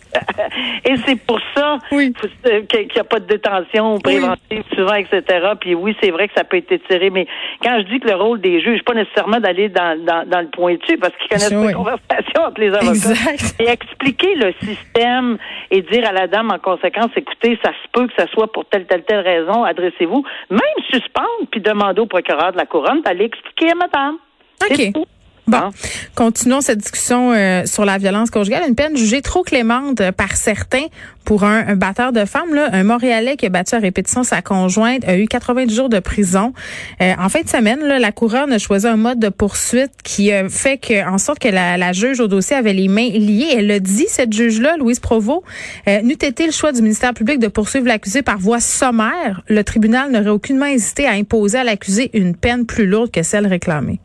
Et 0.85 0.94
c'est 1.06 1.16
pour 1.16 1.40
ça 1.54 1.78
qu'il 1.90 2.88
n'y 2.94 3.00
a 3.00 3.04
pas 3.04 3.20
de 3.20 3.26
détention 3.26 3.99
préventive 3.99 4.62
souvent, 4.75 4.94
etc. 4.94 5.23
Puis 5.61 5.75
oui, 5.75 5.96
c'est 6.00 6.11
vrai 6.11 6.28
que 6.28 6.35
ça 6.37 6.44
peut 6.44 6.56
être 6.56 6.73
étiré, 6.73 7.11
mais 7.11 7.26
quand 7.62 7.78
je 7.78 7.92
dis 7.92 8.00
que 8.00 8.08
le 8.08 8.16
rôle 8.16 8.40
des 8.40 8.61
juges, 8.61 8.82
pas 8.85 8.94
nécessairement 8.94 9.40
d'aller 9.40 9.68
dans, 9.68 9.99
dans, 10.04 10.28
dans, 10.28 10.40
le 10.40 10.49
pointu, 10.49 10.96
parce 10.99 11.12
qu'ils 11.16 11.28
connaissent 11.28 11.50
pas 11.50 11.64
la 11.64 11.73
conversation 11.73 12.42
entre 12.46 12.61
les 12.61 12.75
avocats. 12.75 13.32
Et 13.58 13.68
expliquer 13.68 14.35
le 14.35 14.52
système 14.61 15.38
et 15.70 15.82
dire 15.82 16.08
à 16.08 16.12
la 16.12 16.26
dame 16.26 16.50
en 16.50 16.58
conséquence, 16.58 17.11
écoutez, 17.16 17.58
ça 17.64 17.70
se 17.70 17.88
peut 17.92 18.06
que 18.06 18.12
ça 18.16 18.26
soit 18.28 18.52
pour 18.52 18.64
telle, 18.66 18.87
telle, 18.87 19.04
telle 19.04 19.20
raison, 19.20 19.64
adressez-vous. 19.64 20.25
Même 20.50 20.61
suspendre 20.90 21.46
puis 21.50 21.61
demander 21.61 22.00
au 22.00 22.06
procureur 22.06 22.52
de 22.52 22.56
la 22.56 22.66
couronne 22.66 23.02
d'aller 23.02 23.25
expliquer 23.25 23.73
à 23.73 23.75
madame. 23.75 24.16
OK. 24.62 25.06
Bon, 25.47 25.59
hein? 25.59 25.71
continuons 26.15 26.61
cette 26.61 26.79
discussion 26.79 27.33
euh, 27.33 27.65
sur 27.67 27.85
la 27.85 27.99
violence 27.99 28.31
conjugale. 28.31 28.65
Une 28.69 28.75
peine 28.75 28.97
jugée 28.97 29.23
trop 29.23 29.43
clémente 29.43 30.11
par 30.12 30.37
certains 30.37 30.87
pour 31.25 31.45
un, 31.45 31.75
batteur 31.75 32.12
de 32.12 32.25
femmes. 32.25 32.55
Là, 32.55 32.69
un 32.73 32.85
Montréalais 32.85 33.37
qui 33.37 33.47
a 33.47 33.49
battu 33.49 33.75
à 33.75 33.79
répétition 33.79 34.23
sa 34.23 34.43
conjointe 34.43 35.05
a 35.07 35.17
eu 35.17 35.26
90 35.26 35.75
jours 35.75 35.88
de 35.88 35.99
prison. 35.99 36.53
Euh, 37.00 37.15
en 37.19 37.29
fin 37.29 37.43
de 37.43 37.49
semaine, 37.49 37.81
là, 37.81 37.99
la 37.99 38.12
couronne 38.12 38.53
a 38.53 38.59
choisi 38.59 38.87
un 38.87 38.97
mode 38.97 39.19
de 39.19 39.29
poursuite 39.29 39.93
qui 40.03 40.31
fait 40.49 40.79
que, 40.79 41.09
en 41.09 41.19
sorte 41.19 41.38
que 41.38 41.49
la, 41.49 41.76
la 41.76 41.93
juge 41.93 42.21
au 42.21 42.29
dossier 42.29 42.57
avait 42.57 42.73
les 42.73 42.88
mains 42.88 43.09
liées. 43.09 43.55
Elle 43.57 43.71
a 43.71 43.81
dit, 43.81 44.07
cette 44.09 44.33
juge-là, 44.33 44.76
Louise 44.76 45.00
Provost, 45.00 45.43
euh, 45.88 46.03
n'eût 46.03 46.12
été 46.15 46.47
le 46.47 46.53
choix 46.53 46.73
du 46.73 46.83
ministère 46.83 47.15
public 47.15 47.38
de 47.38 47.49
poursuivre 47.49 47.87
l'accusé 47.87 48.23
par 48.23 48.38
voie 48.38 48.61
sommaire, 48.61 49.43
le 49.49 49.65
tribunal 49.65 50.11
n'aurait 50.11 50.29
aucunement 50.29 50.67
hésité 50.67 51.07
à 51.07 51.12
imposer 51.12 51.59
à 51.59 51.65
l'accusé 51.65 52.11
une 52.15 52.37
peine 52.37 52.67
plus 52.67 52.87
lourde 52.87 53.11
que 53.11 53.23
celle 53.23 53.47
réclamée. 53.47 54.00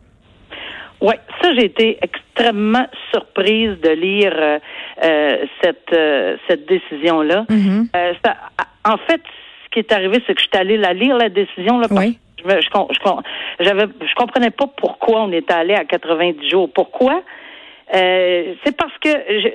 Oui, 1.01 1.15
ça, 1.41 1.53
j'ai 1.53 1.65
été 1.65 1.97
extrêmement 2.01 2.85
surprise 3.11 3.77
de 3.81 3.89
lire 3.89 4.59
cette 5.61 5.95
cette 6.47 6.65
décision 6.67 7.21
là. 7.21 7.45
Mm-hmm. 7.49 7.87
en 8.85 8.97
fait, 8.97 9.21
ce 9.65 9.69
qui 9.71 9.79
est 9.79 9.91
arrivé, 9.91 10.21
c'est 10.25 10.33
que 10.33 10.41
je 10.41 10.47
suis 10.47 10.59
allée 10.59 10.77
la 10.77 10.93
lire 10.93 11.17
la 11.17 11.29
décision 11.29 11.79
là. 11.79 11.87
Oui. 11.91 12.17
Je, 12.43 12.49
je, 12.49 12.59
je, 12.59 13.63
j'avais, 13.63 13.85
je 14.01 14.15
comprenais 14.15 14.49
pas 14.49 14.65
pourquoi 14.77 15.23
on 15.23 15.31
était 15.31 15.53
allé 15.53 15.75
à 15.75 15.85
90 15.85 16.49
jours. 16.49 16.69
Pourquoi? 16.73 17.21
Euh, 17.93 18.53
c'est 18.63 18.75
parce 18.75 18.97
que 18.99 19.09
je, 19.09 19.49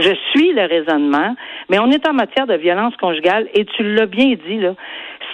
je 0.00 0.14
suis 0.30 0.52
le 0.52 0.66
raisonnement, 0.66 1.36
mais 1.68 1.78
on 1.78 1.90
est 1.90 2.06
en 2.08 2.12
matière 2.12 2.46
de 2.46 2.54
violence 2.54 2.96
conjugale 2.96 3.48
et 3.54 3.64
tu 3.64 3.82
l'as 3.94 4.06
bien 4.06 4.34
dit, 4.46 4.58
là. 4.58 4.74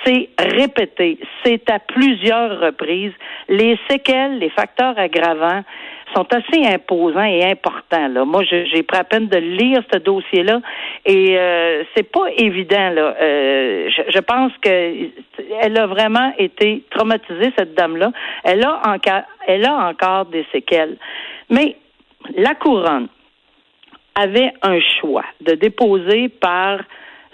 C'est 0.05 0.31
répété, 0.39 1.19
c'est 1.45 1.69
à 1.71 1.79
plusieurs 1.79 2.61
reprises. 2.61 3.13
Les 3.49 3.79
séquelles, 3.89 4.39
les 4.39 4.51
facteurs 4.51 4.99
aggravants 4.99 5.63
sont 6.15 6.27
assez 6.33 6.67
imposants 6.67 7.25
et 7.25 7.45
importants. 7.45 8.09
Moi, 8.27 8.43
j'ai 8.45 8.83
pris 8.83 8.99
à 8.99 9.05
peine 9.05 9.29
de 9.29 9.37
lire 9.37 9.83
ce 9.93 9.99
dossier-là 9.99 10.61
et 11.07 11.39
euh, 11.39 11.85
c'est 11.95 12.11
pas 12.11 12.27
évident. 12.37 12.91
Là. 12.91 13.15
Euh, 13.21 13.91
je, 13.91 14.11
je, 14.11 14.19
pense 14.21 14.53
que 14.63 15.11
elle 15.63 15.79
a 15.79 15.87
vraiment 15.87 16.33
été 16.39 16.83
traumatisée 16.91 17.53
cette 17.57 17.75
dame-là. 17.75 18.13
Elle 18.45 18.67
elle 19.47 19.67
a 19.67 19.89
encore 19.89 20.27
des 20.27 20.47
séquelles. 20.53 20.97
Mais 21.49 21.77
la 22.37 22.55
couronne 22.55 23.09
avait 24.15 24.53
un 24.63 24.79
choix 25.01 25.25
de 25.41 25.55
déposer 25.55 26.29
par 26.29 26.81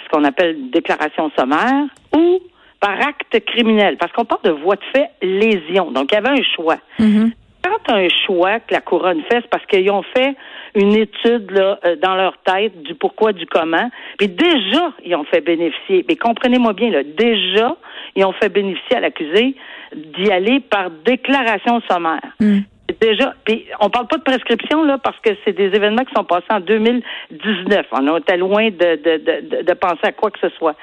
ce 0.04 0.08
qu'on 0.10 0.24
appelle 0.24 0.70
déclaration 0.70 1.30
sommaire 1.36 1.86
ou 2.14 2.40
par 2.86 3.08
acte 3.08 3.44
criminel, 3.46 3.96
parce 3.96 4.12
qu'on 4.12 4.24
parle 4.24 4.42
de 4.44 4.50
voie 4.50 4.76
de 4.76 4.84
fait 4.94 5.10
lésion. 5.20 5.90
Donc, 5.90 6.12
il 6.12 6.14
y 6.14 6.18
avait 6.18 6.38
un 6.40 6.44
choix. 6.54 6.76
Mm-hmm. 7.00 7.32
Quand 7.64 7.92
un 7.94 8.06
choix 8.24 8.60
que 8.60 8.72
la 8.72 8.80
couronne 8.80 9.22
fait, 9.22 9.40
c'est 9.40 9.50
parce 9.50 9.66
qu'ils 9.66 9.90
ont 9.90 10.04
fait 10.16 10.36
une 10.76 10.94
étude 10.94 11.50
là, 11.50 11.80
euh, 11.84 11.96
dans 11.96 12.14
leur 12.14 12.38
tête 12.44 12.80
du 12.82 12.94
pourquoi, 12.94 13.32
du 13.32 13.44
comment. 13.46 13.90
Puis 14.18 14.28
déjà, 14.28 14.92
ils 15.04 15.16
ont 15.16 15.24
fait 15.24 15.40
bénéficier. 15.40 16.04
Mais 16.08 16.14
comprenez-moi 16.14 16.74
bien, 16.74 16.90
là, 16.90 17.02
déjà, 17.02 17.76
ils 18.14 18.24
ont 18.24 18.32
fait 18.34 18.50
bénéficier 18.50 18.98
à 18.98 19.00
l'accusé 19.00 19.56
d'y 19.92 20.30
aller 20.30 20.60
par 20.60 20.90
déclaration 21.04 21.82
sommaire. 21.88 22.20
Mm 22.38 22.60
déjà, 23.00 23.34
puis 23.44 23.66
on 23.80 23.90
parle 23.90 24.06
pas 24.06 24.16
de 24.16 24.22
prescription 24.22 24.84
là 24.84 24.98
parce 24.98 25.18
que 25.20 25.30
c'est 25.44 25.52
des 25.52 25.74
événements 25.74 26.04
qui 26.04 26.14
sont 26.14 26.24
passés 26.24 26.46
en 26.50 26.60
2019. 26.60 27.86
On 27.92 28.16
était 28.18 28.36
loin 28.36 28.70
de, 28.70 28.70
de, 28.70 29.16
de, 29.18 29.62
de 29.62 29.72
penser 29.74 30.04
à 30.04 30.12
quoi 30.12 30.30
que 30.30 30.38
ce 30.40 30.48
soit. 30.56 30.76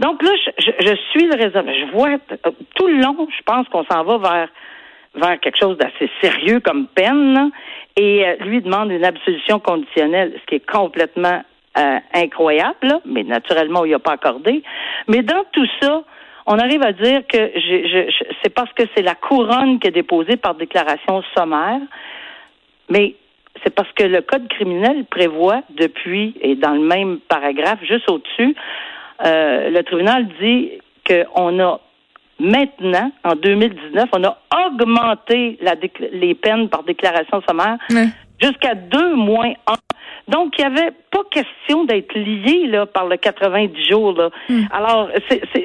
Donc 0.00 0.22
là, 0.22 0.30
je, 0.58 0.96
suis 1.10 1.26
le 1.26 1.36
raisonnement. 1.36 1.72
Je 1.72 1.92
vois 1.92 2.18
tout 2.74 2.88
le 2.88 2.96
long, 2.96 3.28
je 3.30 3.42
pense 3.44 3.68
qu'on 3.68 3.84
s'en 3.84 4.04
va 4.04 4.18
vers 4.18 4.48
vers 5.14 5.38
quelque 5.40 5.58
chose 5.60 5.76
d'assez 5.76 6.10
sérieux 6.22 6.60
comme 6.60 6.86
peine, 6.86 7.50
et 7.96 8.26
euh, 8.26 8.36
lui 8.46 8.62
demande 8.62 8.90
une 8.90 9.04
absolution 9.04 9.58
conditionnelle, 9.58 10.32
ce 10.40 10.46
qui 10.46 10.54
est 10.54 10.66
complètement 10.66 11.42
euh, 11.78 11.98
incroyable, 12.14 13.00
mais 13.04 13.22
naturellement, 13.22 13.84
il 13.84 13.90
n'a 13.90 13.98
pas 13.98 14.12
accordé. 14.12 14.62
Mais 15.08 15.22
dans 15.22 15.44
tout 15.52 15.66
ça, 15.80 16.02
on 16.46 16.58
arrive 16.58 16.82
à 16.82 16.92
dire 16.92 17.22
que 17.26 17.38
je, 17.54 17.86
je, 17.88 18.24
c'est 18.42 18.52
parce 18.52 18.72
que 18.72 18.82
c'est 18.94 19.02
la 19.02 19.14
couronne 19.14 19.78
qui 19.78 19.88
est 19.88 19.92
déposée 19.92 20.36
par 20.36 20.54
déclaration 20.54 21.22
sommaire, 21.36 21.80
mais 22.90 23.14
c'est 23.62 23.74
parce 23.74 23.90
que 23.92 24.04
le 24.04 24.22
code 24.22 24.48
criminel 24.48 25.04
prévoit 25.04 25.62
depuis, 25.70 26.34
et 26.40 26.56
dans 26.56 26.72
le 26.72 26.80
même 26.80 27.18
paragraphe, 27.28 27.78
juste 27.82 28.10
au-dessus, 28.10 28.54
euh, 29.24 29.70
le 29.70 29.82
tribunal 29.82 30.26
dit 30.40 30.70
qu'on 31.06 31.60
a 31.60 31.80
maintenant, 32.40 33.12
en 33.24 33.34
2019, 33.34 34.08
on 34.12 34.24
a 34.24 34.38
augmenté 34.66 35.58
la 35.60 35.74
les 36.12 36.34
peines 36.34 36.68
par 36.68 36.82
déclaration 36.82 37.40
sommaire 37.48 37.78
jusqu'à 38.40 38.74
deux 38.74 39.14
moins. 39.14 39.52
Donc, 40.28 40.54
il 40.58 40.66
n'y 40.66 40.78
avait 40.78 40.92
pas 41.10 41.22
question 41.30 41.84
d'être 41.84 42.14
lié 42.14 42.66
là, 42.66 42.86
par 42.86 43.06
le 43.06 43.16
90 43.16 43.88
jours. 43.88 44.12
Là. 44.12 44.30
Hmm. 44.48 44.62
Alors, 44.72 45.08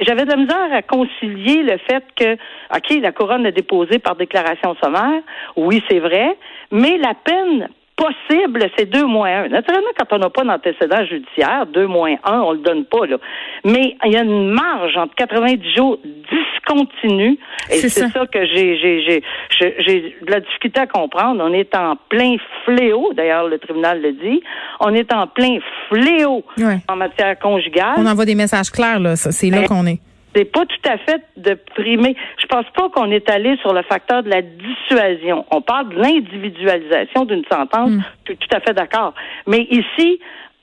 j'avais 0.02 0.24
de 0.24 0.30
la 0.30 0.36
misère 0.36 0.72
à 0.72 0.82
concilier 0.82 1.62
le 1.62 1.78
fait 1.78 2.04
que, 2.16 2.34
OK, 2.74 3.00
la 3.00 3.12
couronne 3.12 3.46
est 3.46 3.52
déposée 3.52 3.98
par 3.98 4.16
déclaration 4.16 4.76
sommaire. 4.82 5.22
Oui, 5.56 5.82
c'est 5.88 6.00
vrai. 6.00 6.36
Mais 6.70 6.98
la 6.98 7.14
peine 7.14 7.68
possible, 7.98 8.64
c'est 8.76 8.88
deux 8.88 9.04
moins 9.04 9.44
un. 9.44 9.48
Naturellement, 9.48 9.90
quand 9.98 10.12
on 10.12 10.18
n'a 10.18 10.30
pas 10.30 10.44
d'antécédent 10.44 11.04
judiciaire, 11.04 11.66
deux 11.66 11.86
moins 11.86 12.14
un, 12.24 12.40
on 12.40 12.52
le 12.52 12.60
donne 12.60 12.84
pas, 12.84 13.06
là. 13.06 13.18
Mais 13.64 13.96
il 14.04 14.12
y 14.12 14.16
a 14.16 14.22
une 14.22 14.50
marge 14.50 14.96
entre 14.96 15.14
90 15.16 15.74
jours 15.76 15.98
discontinu. 16.04 17.38
Et 17.70 17.74
c'est 17.74 17.88
ça. 17.88 18.26
que 18.26 18.46
j'ai, 18.46 18.78
j'ai, 18.78 19.22
j'ai, 19.58 19.74
j'ai 19.80 20.16
de 20.22 20.30
la 20.30 20.40
difficulté 20.40 20.80
à 20.80 20.86
comprendre. 20.86 21.42
On 21.44 21.52
est 21.52 21.74
en 21.74 21.96
plein 22.08 22.36
fléau. 22.64 23.12
D'ailleurs, 23.14 23.48
le 23.48 23.58
tribunal 23.58 24.00
le 24.00 24.12
dit. 24.12 24.42
On 24.80 24.94
est 24.94 25.12
en 25.12 25.26
plein 25.26 25.58
fléau 25.88 26.44
en 26.88 26.96
matière 26.96 27.38
conjugale. 27.38 27.94
On 27.98 28.06
envoie 28.06 28.24
des 28.24 28.36
messages 28.36 28.70
clairs, 28.70 29.00
là. 29.00 29.16
C'est 29.16 29.50
là 29.50 29.66
qu'on 29.66 29.86
est 29.86 29.98
c'est 30.34 30.44
pas 30.44 30.66
tout 30.66 30.88
à 30.88 30.98
fait 30.98 31.22
de 31.36 31.54
primer. 31.74 32.16
Je 32.40 32.46
pense 32.46 32.66
pas 32.74 32.88
qu'on 32.90 33.10
est 33.10 33.28
allé 33.30 33.56
sur 33.58 33.72
le 33.72 33.82
facteur 33.82 34.22
de 34.22 34.30
la 34.30 34.42
dissuasion. 34.42 35.44
On 35.50 35.60
parle 35.60 35.88
de 35.90 35.96
l'individualisation 35.96 37.24
d'une 37.24 37.44
sentence. 37.50 37.90
Hmm. 37.90 38.02
Je 38.26 38.32
suis 38.32 38.38
tout 38.38 38.56
à 38.56 38.60
fait 38.60 38.74
d'accord. 38.74 39.14
Mais 39.46 39.66
ici, 39.70 40.20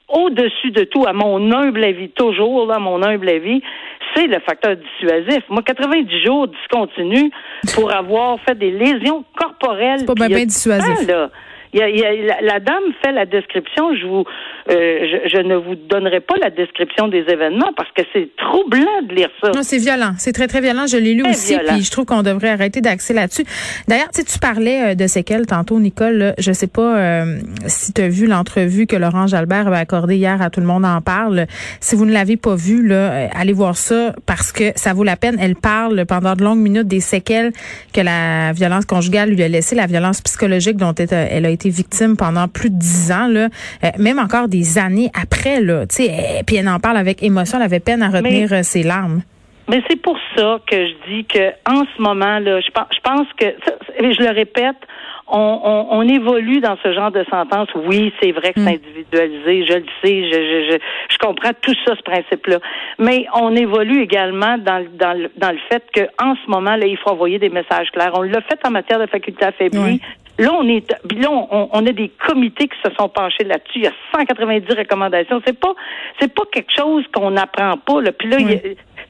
au-dessus 0.08 0.72
de 0.72 0.84
tout, 0.84 1.06
à 1.08 1.14
mon 1.14 1.52
humble 1.52 1.84
avis, 1.84 2.10
toujours, 2.10 2.68
là, 2.68 2.80
mon 2.80 3.02
humble 3.02 3.28
avis, 3.28 3.62
c'est 4.14 4.28
le 4.28 4.40
facteur 4.40 4.76
dissuasif. 4.76 5.44
Moi, 5.50 5.64
90 5.64 6.24
jours 6.24 6.48
discontinus 6.48 7.32
pour 7.74 7.92
avoir 7.92 8.40
fait 8.42 8.56
des 8.58 8.72
lésions 8.72 9.26
corporelles. 9.36 10.00
C'est 10.00 10.18
pas 10.18 10.28
bien, 10.28 10.46
dissuasif. 10.46 11.08
La, 11.74 12.60
dame 12.60 12.84
fait 13.04 13.12
la 13.12 13.26
description. 13.26 13.96
Je 13.96 14.06
vous, 14.06 14.24
euh, 14.70 15.20
je, 15.32 15.38
ne 15.42 15.56
vous 15.56 15.76
donnerai 15.76 16.20
pas 16.22 16.36
la 16.42 16.50
description 16.50 17.08
des 17.08 17.26
événements 17.28 17.72
parce 17.76 17.90
que 17.92 18.04
c'est 18.14 18.30
troublant 18.38 19.02
de 19.08 19.14
lire 19.14 19.30
ça. 19.42 19.52
Non, 19.52 19.64
c'est 19.64 19.78
violent. 19.78 20.14
C'est 20.18 20.32
très, 20.32 20.48
très 20.48 20.62
violent. 20.62 20.86
Je 20.88 20.98
l'ai 20.98 21.14
lu 21.14 21.24
aussi, 21.28 21.58
puis 21.58 21.82
je 21.82 21.92
trouve 21.92 22.06
qu'on 22.06 22.24
devrait 22.24 22.50
arrêter 22.50 22.82
d'axer 22.82 23.14
là-dessus. 23.14 23.44
D'ailleurs, 23.88 24.10
tu 24.14 24.24
tu 24.24 24.40
parlais 24.40 24.92
euh, 24.92 24.96
de 24.96 25.08
séquelles 25.08 25.46
tantôt, 25.46 25.80
Nicole. 25.80 26.18
Là, 26.18 26.34
je 26.38 26.52
sais 26.52 26.68
pas 26.68 26.98
euh, 26.98 27.40
si 27.68 27.94
tu 27.94 28.02
as 28.02 28.10
vu 28.10 28.28
l'entrevue 28.28 28.88
que 28.88 28.96
Laurent 28.96 29.28
Jalbert 29.28 29.68
avait 29.68 29.78
accordée 29.78 30.16
hier 30.16 30.42
à 30.42 30.50
Tout 30.50 30.62
le 30.62 30.68
monde 30.68 30.86
en 30.86 31.02
parle. 31.02 31.48
Si 31.80 31.96
vous 31.96 32.06
ne 32.06 32.14
l'avez 32.14 32.38
pas 32.38 32.56
vu, 32.56 32.86
là, 32.86 33.30
allez 33.34 33.54
voir 33.54 33.76
ça 33.76 34.14
parce 34.26 34.52
que 34.52 34.72
ça 34.76 34.94
vaut 34.94 35.04
la 35.04 35.18
peine. 35.18 35.38
Elle 35.40 35.56
parle 35.56 36.06
pendant 36.06 36.36
de 36.36 36.44
longues 36.44 36.60
minutes 36.60 36.88
des 36.88 37.00
séquelles 37.00 37.52
que 37.94 38.02
la 38.02 38.54
violence 38.54 38.86
conjugale 38.86 39.30
lui 39.30 39.44
a 39.44 39.48
laissé, 39.48 39.76
la 39.76 39.88
violence 39.88 40.22
psychologique 40.22 40.78
dont 40.78 40.94
elle 40.94 41.46
a 41.46 41.50
été 41.50 41.65
victime 41.70 42.18
pendant 42.18 42.48
plus 42.48 42.70
de 42.70 42.78
dix 42.78 43.12
ans. 43.12 43.28
Là, 43.28 43.50
même 43.98 44.20
encore 44.20 44.48
des 44.48 44.78
années 44.78 45.10
après, 45.20 45.62
là. 45.62 45.86
Sais, 45.90 46.44
puis 46.46 46.58
elle 46.58 46.70
en 46.70 46.80
parle 46.80 46.98
avec 46.98 47.24
émotion, 47.24 47.58
elle 47.58 47.66
avait 47.66 47.80
peine 47.80 48.02
à 48.02 48.10
retenir 48.10 48.52
euh, 48.54 48.64
ses 48.64 48.84
larmes. 48.84 49.22
Mais 49.68 49.82
c'est 49.90 50.00
pour 50.00 50.18
ça 50.36 50.60
que 50.70 50.76
je 50.76 50.94
dis 51.10 51.26
que 51.26 51.50
en 51.68 51.86
ce 51.96 52.02
moment 52.02 52.40
là, 52.40 52.62
je 52.62 52.70
pense, 52.70 52.86
je 52.94 53.00
pense 53.02 53.28
que 53.38 53.46
je 54.00 54.24
le 54.24 54.30
répète, 54.30 54.78
on, 55.28 55.88
on, 55.90 56.02
évolue 56.04 56.60
dans 56.60 56.78
ce 56.84 56.94
genre 56.94 57.12
de 57.12 57.26
sentence. 57.32 57.68
Oui, 57.88 58.14
c'est 58.22 58.32
vrai 58.32 58.54
que 58.54 58.60
c'est 58.60 58.78
mm. 58.78 58.80
individualisé, 58.86 59.66
je 59.66 59.74
le 59.74 59.86
sais, 60.04 60.30
je, 60.30 60.34
je, 60.34 60.72
je, 60.72 60.78
je, 61.10 61.18
comprends 61.18 61.50
tout 61.62 61.74
ça, 61.84 61.96
ce 61.96 62.02
principe-là. 62.04 62.60
Mais 63.00 63.26
on 63.34 63.56
évolue 63.56 64.04
également 64.04 64.60
dans, 64.60 64.86
dans, 64.94 65.14
le, 65.14 65.32
dans 65.36 65.52
le 65.52 65.58
fait 65.70 65.84
qu'en 65.96 66.36
ce 66.36 66.50
moment, 66.50 66.76
là, 66.76 66.86
il 66.86 66.98
faut 66.98 67.10
envoyer 67.10 67.40
des 67.40 67.50
messages 67.50 67.90
clairs. 67.92 68.12
On 68.14 68.22
l'a 68.22 68.42
fait 68.42 68.60
en 68.66 68.72
matière 68.72 69.00
de 69.00 69.08
faculté 69.08 69.46
affaiblie. 69.46 70.00
Là, 70.38 70.54
on 70.54 70.68
est, 70.68 70.90
là, 70.92 71.32
on, 71.32 71.70
on, 71.72 71.86
a 71.86 71.92
des 71.92 72.12
comités 72.28 72.68
qui 72.68 72.78
se 72.84 72.94
sont 72.96 73.08
penchés 73.10 73.44
là-dessus. 73.46 73.80
Il 73.80 73.84
y 73.84 73.88
a 73.88 73.94
190 74.14 74.68
recommandations. 74.74 75.42
C'est 75.46 75.58
pas, 75.58 75.74
c'est 76.20 76.34
pas 76.34 76.44
quelque 76.52 76.72
chose 76.76 77.06
qu'on 77.14 77.32
n'apprend 77.32 77.78
pas. 77.78 78.02
Là. 78.02 78.12
Puis 78.12 78.30
là, 78.30 78.38
tu 78.38 78.46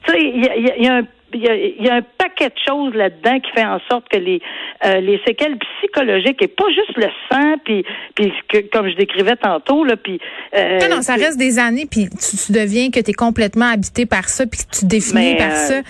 sais, 0.06 0.20
il 0.20 0.44
y 0.44 0.48
a, 0.48 0.76
y 0.78 0.86
a 0.88 0.94
un 0.96 1.02
il 1.34 1.84
y, 1.84 1.88
a, 1.88 1.94
un 1.94 2.02
paquet 2.02 2.48
de 2.48 2.58
choses 2.66 2.94
là-dedans 2.94 3.40
qui 3.40 3.50
fait 3.52 3.64
en 3.64 3.80
sorte 3.90 4.08
que 4.08 4.16
les 4.16 4.40
euh, 4.84 5.00
les 5.00 5.20
séquelles 5.26 5.58
psychologiques 5.58 6.40
et 6.40 6.48
pas 6.48 6.68
juste 6.68 6.96
le 6.96 7.08
sang 7.30 7.54
puis 7.64 7.84
puis 8.14 8.32
que, 8.48 8.58
comme 8.70 8.88
je 8.88 8.96
décrivais 8.96 9.36
tantôt 9.36 9.84
là 9.84 9.96
puis 9.96 10.20
euh, 10.54 10.78
non, 10.80 10.96
non 10.96 11.02
ça 11.02 11.14
reste 11.14 11.38
des 11.38 11.58
années 11.58 11.86
puis 11.90 12.08
tu, 12.08 12.52
deviens 12.52 12.90
que 12.90 13.00
tu 13.00 13.10
es 13.10 13.14
complètement 13.14 13.66
habité 13.66 14.06
par 14.06 14.28
ça 14.28 14.46
puis 14.46 14.60
que 14.60 14.78
tu 14.78 14.86
définis 14.86 15.36
par 15.36 15.50
euh, 15.50 15.54
ça 15.54 15.80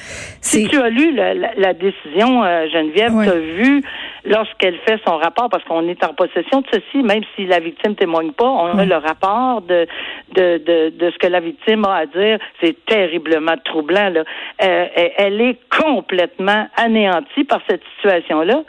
si 0.40 0.66
tu 0.68 0.76
as 0.78 0.88
lu 0.88 1.12
la, 1.14 1.34
la, 1.34 1.74
décision 1.74 2.42
Geneviève 2.72 3.12
tu 3.22 3.28
as 3.28 3.38
vu 3.38 3.82
lorsqu'elle 4.26 4.78
fait 4.86 5.00
son 5.06 5.16
rapport, 5.16 5.48
parce 5.48 5.64
qu'on 5.64 5.88
est 5.88 6.02
en 6.04 6.14
possession 6.14 6.60
de 6.60 6.66
ceci, 6.72 7.02
même 7.02 7.22
si 7.34 7.46
la 7.46 7.60
victime 7.60 7.94
témoigne 7.94 8.32
pas, 8.32 8.48
on 8.48 8.78
a 8.78 8.84
le 8.84 8.96
rapport 8.96 9.62
de, 9.62 9.86
de, 10.34 10.58
de, 10.58 10.90
de, 10.90 11.10
ce 11.10 11.18
que 11.18 11.26
la 11.26 11.40
victime 11.40 11.84
a 11.84 11.96
à 11.96 12.06
dire. 12.06 12.38
C'est 12.60 12.84
terriblement 12.86 13.56
troublant. 13.64 14.10
Là. 14.10 14.24
Euh, 14.62 14.86
elle 15.16 15.40
est 15.40 15.58
complètement 15.70 16.66
anéantie 16.76 17.44
par 17.44 17.60
cette 17.68 17.82
situation-là. 17.96 18.62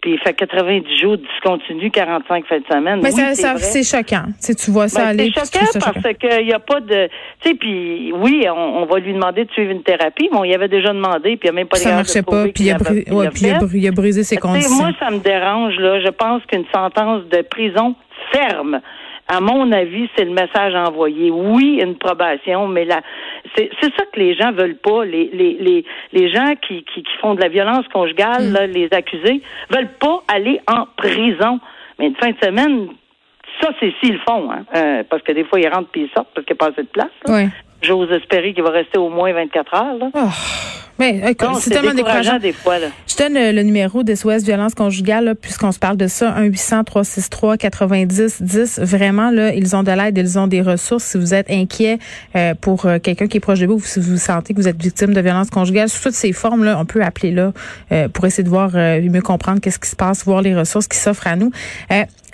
Puis 0.00 0.12
il 0.12 0.18
fait 0.18 0.32
90 0.34 1.00
jours 1.00 1.16
discontinu, 1.18 1.90
45 1.90 2.46
fins 2.46 2.58
de 2.58 2.64
semaine. 2.64 3.00
Mais 3.02 3.12
oui, 3.12 3.34
ça, 3.34 3.56
c'est 3.58 3.82
choquant. 3.82 4.26
Tu, 4.44 4.54
tu 4.54 4.70
vois 4.70 4.88
ça 4.88 5.02
ben, 5.02 5.08
aller. 5.08 5.32
C'est 5.34 5.58
choquant 5.58 5.92
parce 5.92 6.16
qu'il 6.16 6.46
n'y 6.46 6.52
a 6.52 6.58
pas 6.58 6.80
de. 6.80 7.08
Tu 7.40 7.50
sais, 7.50 7.54
puis 7.54 8.12
oui, 8.14 8.46
on, 8.48 8.86
va 8.86 8.98
lui 8.98 9.12
demander 9.12 9.44
de 9.44 9.50
suivre 9.52 9.70
une 9.72 9.82
thérapie. 9.82 10.28
Bon, 10.32 10.44
il 10.44 10.54
avait 10.54 10.68
déjà 10.68 10.92
demandé, 10.92 11.36
puis 11.36 11.48
il 11.48 11.50
n'y 11.50 11.50
a 11.50 11.52
même 11.52 11.68
pas 11.68 11.76
Ça 11.76 11.94
marchait 11.94 12.22
pas, 12.22 12.44
puis 12.48 12.64
il, 12.64 12.70
a, 12.70 12.78
il, 13.74 13.86
a, 13.86 13.92
brisé 13.92 14.24
ses 14.24 14.36
conditions. 14.36 14.76
Moi, 14.76 14.92
ça 14.98 15.10
me 15.10 15.18
dérange, 15.18 15.76
là. 15.76 16.00
Je 16.00 16.10
pense 16.10 16.42
qu'une 16.46 16.66
sentence 16.72 17.24
de 17.30 17.42
prison 17.42 17.94
ferme 18.32 18.80
à 19.30 19.40
mon 19.40 19.70
avis, 19.70 20.08
c'est 20.16 20.24
le 20.24 20.32
message 20.32 20.74
envoyé. 20.74 21.30
Oui, 21.30 21.78
une 21.80 21.94
probation, 21.94 22.66
mais 22.66 22.84
là, 22.84 23.00
c'est 23.56 23.70
ça 23.80 24.04
que 24.12 24.18
les 24.18 24.34
gens 24.34 24.52
veulent 24.52 24.76
pas. 24.76 25.04
Les, 25.04 25.30
les, 25.32 25.56
les, 25.60 25.84
les 26.12 26.30
gens 26.30 26.54
qui, 26.66 26.84
qui, 26.84 27.02
qui 27.02 27.16
font 27.20 27.34
de 27.34 27.40
la 27.40 27.48
violence 27.48 27.86
conjugale, 27.88 28.48
mm. 28.48 28.52
là, 28.52 28.66
les 28.66 28.88
accusés, 28.92 29.42
veulent 29.70 29.92
pas 29.98 30.22
aller 30.28 30.60
en 30.66 30.86
prison. 30.96 31.60
Mais 31.98 32.06
une 32.06 32.16
fin 32.16 32.30
de 32.30 32.36
semaine, 32.42 32.88
ça, 33.60 33.70
c'est 33.78 33.92
s'ils 34.00 34.14
le 34.14 34.20
font, 34.20 34.50
hein. 34.50 34.64
Euh, 34.74 35.02
parce 35.08 35.22
que 35.22 35.32
des 35.32 35.44
fois, 35.44 35.60
ils 35.60 35.68
rentrent 35.68 35.90
puis 35.90 36.02
ils 36.02 36.10
sortent 36.14 36.30
parce 36.34 36.46
qu'il 36.46 36.54
n'y 36.54 36.60
a 36.60 36.66
pas 36.66 36.72
assez 36.72 36.82
de 36.82 36.88
place. 36.88 37.10
Oui. 37.26 37.48
J'ose 37.82 38.10
espérer 38.12 38.52
qu'il 38.52 38.62
va 38.62 38.70
rester 38.70 38.98
au 38.98 39.08
moins 39.08 39.32
24 39.32 39.74
heures. 39.74 39.98
Là. 39.98 40.10
Oh. 40.14 40.28
Mais 41.00 41.20
c'est 41.60 41.70
tellement 41.70 41.94
décourageant. 41.94 42.38
des 42.38 42.52
fois. 42.52 42.78
Là. 42.78 42.88
Je 43.08 43.16
donne 43.16 43.32
le, 43.32 43.52
le 43.52 43.62
numéro 43.62 44.02
d'SOS 44.02 44.44
Violence 44.44 44.74
Conjugale, 44.74 45.34
puisqu'on 45.40 45.72
se 45.72 45.78
parle 45.78 45.96
de 45.96 46.06
ça, 46.06 46.38
1-800-363-90-10. 46.38 48.84
Vraiment, 48.84 49.30
là, 49.30 49.54
ils 49.54 49.74
ont 49.74 49.82
de 49.82 49.92
l'aide, 49.92 50.18
ils 50.18 50.38
ont 50.38 50.46
des 50.46 50.60
ressources. 50.60 51.04
Si 51.04 51.16
vous 51.16 51.32
êtes 51.32 51.50
inquiet 51.50 51.98
euh, 52.36 52.52
pour 52.54 52.84
euh, 52.84 52.98
quelqu'un 52.98 53.28
qui 53.28 53.38
est 53.38 53.40
proche 53.40 53.60
de 53.60 53.66
vous, 53.66 53.76
ou 53.76 53.80
si 53.80 53.98
vous 53.98 54.18
sentez 54.18 54.52
que 54.52 54.60
vous 54.60 54.68
êtes 54.68 54.78
victime 54.80 55.14
de 55.14 55.20
violence 55.22 55.48
conjugale, 55.48 55.88
sous 55.88 56.02
toutes 56.02 56.12
ces 56.12 56.34
formes-là, 56.34 56.78
on 56.78 56.84
peut 56.84 57.02
appeler 57.02 57.30
là 57.30 57.54
euh, 57.92 58.08
pour 58.08 58.26
essayer 58.26 58.44
de 58.44 58.50
voir, 58.50 58.72
mieux 58.72 59.22
comprendre 59.22 59.62
qu'est-ce 59.62 59.78
qui 59.78 59.88
se 59.88 59.96
passe, 59.96 60.26
voir 60.26 60.42
les 60.42 60.54
ressources 60.54 60.86
qui 60.86 60.98
s'offrent 60.98 61.26
à 61.26 61.36
nous. 61.36 61.50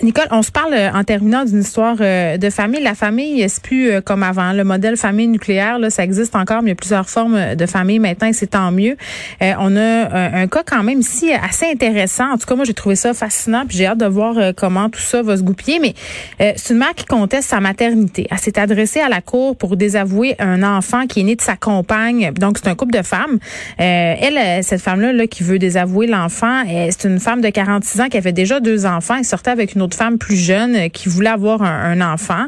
Nicole, 0.02 0.28
on 0.30 0.42
se 0.42 0.50
parle 0.50 0.74
en 0.94 1.04
terminant 1.04 1.44
d'une 1.44 1.60
histoire 1.60 1.96
de 1.96 2.50
famille. 2.50 2.82
La 2.82 2.94
famille, 2.94 3.48
c'est 3.48 3.62
plus 3.62 4.02
comme 4.02 4.22
avant? 4.22 4.52
Le 4.52 4.64
modèle 4.64 4.96
famille 4.96 5.28
nucléaire, 5.28 5.78
là, 5.78 5.90
ça 5.90 6.04
existe 6.04 6.36
encore, 6.36 6.62
mais 6.62 6.68
il 6.68 6.72
y 6.72 6.72
a 6.72 6.76
plusieurs 6.76 7.08
formes 7.08 7.54
de 7.54 7.66
famille 7.66 7.98
maintenant 7.98 8.28
et 8.28 8.32
c'est 8.32 8.48
tant 8.48 8.70
mieux. 8.70 8.96
Euh, 9.42 9.52
on 9.58 9.76
a 9.76 9.80
euh, 9.80 10.42
un, 10.42 10.46
cas 10.46 10.62
quand 10.64 10.82
même 10.82 11.00
ici 11.00 11.32
assez 11.32 11.66
intéressant. 11.66 12.32
En 12.32 12.38
tout 12.38 12.46
cas, 12.46 12.54
moi, 12.54 12.64
j'ai 12.64 12.74
trouvé 12.74 12.96
ça 12.96 13.14
fascinant, 13.14 13.64
puis 13.66 13.76
j'ai 13.76 13.86
hâte 13.86 13.98
de 13.98 14.06
voir 14.06 14.38
euh, 14.38 14.52
comment 14.56 14.88
tout 14.88 15.00
ça 15.00 15.22
va 15.22 15.36
se 15.36 15.42
goupiller. 15.42 15.78
Mais 15.80 15.94
c'est 16.56 16.72
une 16.72 16.78
mère 16.78 16.94
qui 16.94 17.04
conteste 17.04 17.48
sa 17.48 17.60
maternité. 17.60 18.26
Elle 18.30 18.38
s'est 18.38 18.58
adressée 18.58 19.00
à 19.00 19.08
la 19.08 19.20
cour 19.20 19.56
pour 19.56 19.76
désavouer 19.76 20.36
un 20.38 20.62
enfant 20.62 21.06
qui 21.06 21.20
est 21.20 21.24
né 21.24 21.36
de 21.36 21.40
sa 21.40 21.56
compagne. 21.56 22.32
Donc, 22.32 22.58
c'est 22.58 22.68
un 22.68 22.74
couple 22.74 22.96
de 22.96 23.02
femmes. 23.02 23.38
elle, 23.78 24.62
cette 24.62 24.80
femme-là, 24.80 25.12
là, 25.12 25.26
qui 25.26 25.42
veut 25.42 25.58
désavouer 25.58 26.06
l'enfant, 26.06 26.64
c'est 26.66 27.04
une 27.04 27.20
femme 27.20 27.40
de 27.40 27.48
46 27.48 28.00
ans 28.00 28.08
qui 28.08 28.16
avait 28.16 28.32
déjà 28.32 28.60
deux 28.60 28.86
enfants. 28.86 29.16
Elle 29.18 29.24
sortait 29.24 29.50
avec 29.50 29.74
une 29.74 29.82
femme 29.94 30.18
plus 30.18 30.36
jeune 30.36 30.90
qui 30.90 31.08
voulait 31.08 31.30
avoir 31.30 31.62
un, 31.62 32.00
enfant 32.00 32.46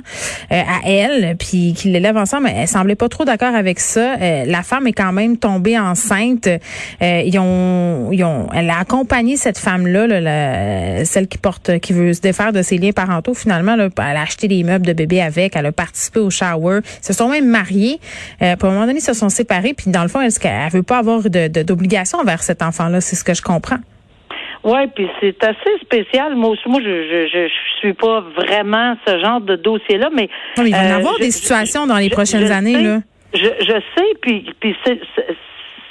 à 0.50 0.80
elle, 0.85 1.37
puis 1.38 1.73
qui 1.75 1.88
l'élève 1.88 2.16
ensemble. 2.16 2.50
Elle 2.54 2.68
semblait 2.68 2.95
pas 2.95 3.09
trop 3.09 3.25
d'accord 3.25 3.54
avec 3.54 3.80
ça. 3.80 4.16
la 4.16 4.62
femme 4.62 4.87
est 4.87 4.92
quand 4.92 5.12
même 5.12 5.37
tombée 5.37 5.78
enceinte 5.78 6.49
euh, 7.02 7.23
ils, 7.25 7.38
ont, 7.38 8.11
ils 8.12 8.25
ont, 8.25 8.49
elle 8.52 8.71
a 8.71 8.78
accompagné 8.78 9.37
cette 9.37 9.59
femme-là, 9.59 11.04
celle 11.04 11.28
qui 11.28 11.38
porte, 11.38 11.78
qui 11.78 11.92
veut 11.92 12.12
se 12.12 12.21
défaire 12.21 12.52
de 12.52 12.62
ses 12.62 12.78
liens 12.78 12.92
parentaux. 12.92 13.35
Finalement, 13.35 13.75
elle 13.75 13.90
a 13.99 14.23
acheté 14.23 14.49
des 14.49 14.62
meubles 14.64 14.87
de 14.87 14.92
bébé 14.92 15.21
avec, 15.21 15.57
elle 15.57 15.66
a 15.66 15.73
participé 15.73 16.21
au 16.21 16.30
shower. 16.30 16.80
Ils 17.02 17.07
se 17.07 17.12
sont 17.12 17.28
même 17.28 17.47
mariés. 17.47 18.00
Euh, 18.42 18.57
pour 18.57 18.68
un 18.68 18.73
moment 18.73 18.87
donné, 18.87 18.99
ils 18.99 19.02
se 19.02 19.14
sont 19.14 19.28
séparés. 19.28 19.75
Puis 19.75 19.90
dans 19.90 20.02
le 20.02 20.09
fond, 20.09 20.21
est-ce 20.21 20.40
qu'elle 20.40 20.71
veut 20.71 20.83
pas 20.83 20.99
avoir 20.99 21.23
d'obligation 21.23 22.18
envers 22.18 22.42
cet 22.42 22.62
enfant-là 22.62 23.00
C'est 23.00 23.16
ce 23.16 23.25
que 23.25 23.35
je 23.35 23.42
comprends. 23.42 23.78
Oui, 24.65 24.87
puis 24.95 25.09
c'est 25.21 25.43
assez 25.45 25.79
spécial. 25.83 26.35
Moi 26.35 26.50
aussi, 26.50 26.69
moi, 26.69 26.81
je, 26.83 26.87
je, 26.87 27.49
je, 27.49 27.79
suis 27.79 27.93
pas 27.95 28.21
vraiment 28.21 28.97
ce 29.07 29.19
genre 29.19 29.41
de 29.41 29.57
dossier-là, 29.57 30.11
mais. 30.12 30.29
il 30.57 30.73
va 30.73 30.85
y 30.85 30.91
avoir 30.91 31.19
des 31.19 31.31
situations 31.31 31.87
dans 31.87 31.99
les 31.99 32.11
prochaines 32.11 32.50
années, 32.50 32.83
là. 32.83 32.99
Je, 33.35 33.41
je 33.41 33.81
sais, 33.95 34.07
puis, 34.23 34.47
puis 34.59 34.75
c'est 34.85 34.99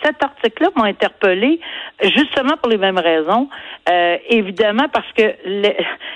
cet 0.03 0.23
article-là 0.23 0.69
m'a 0.75 0.85
interpellé 0.85 1.59
justement 2.01 2.57
pour 2.61 2.69
les 2.69 2.77
mêmes 2.77 2.99
raisons. 2.99 3.49
Euh, 3.89 4.17
évidemment, 4.29 4.87
parce 4.91 5.11
que 5.13 5.33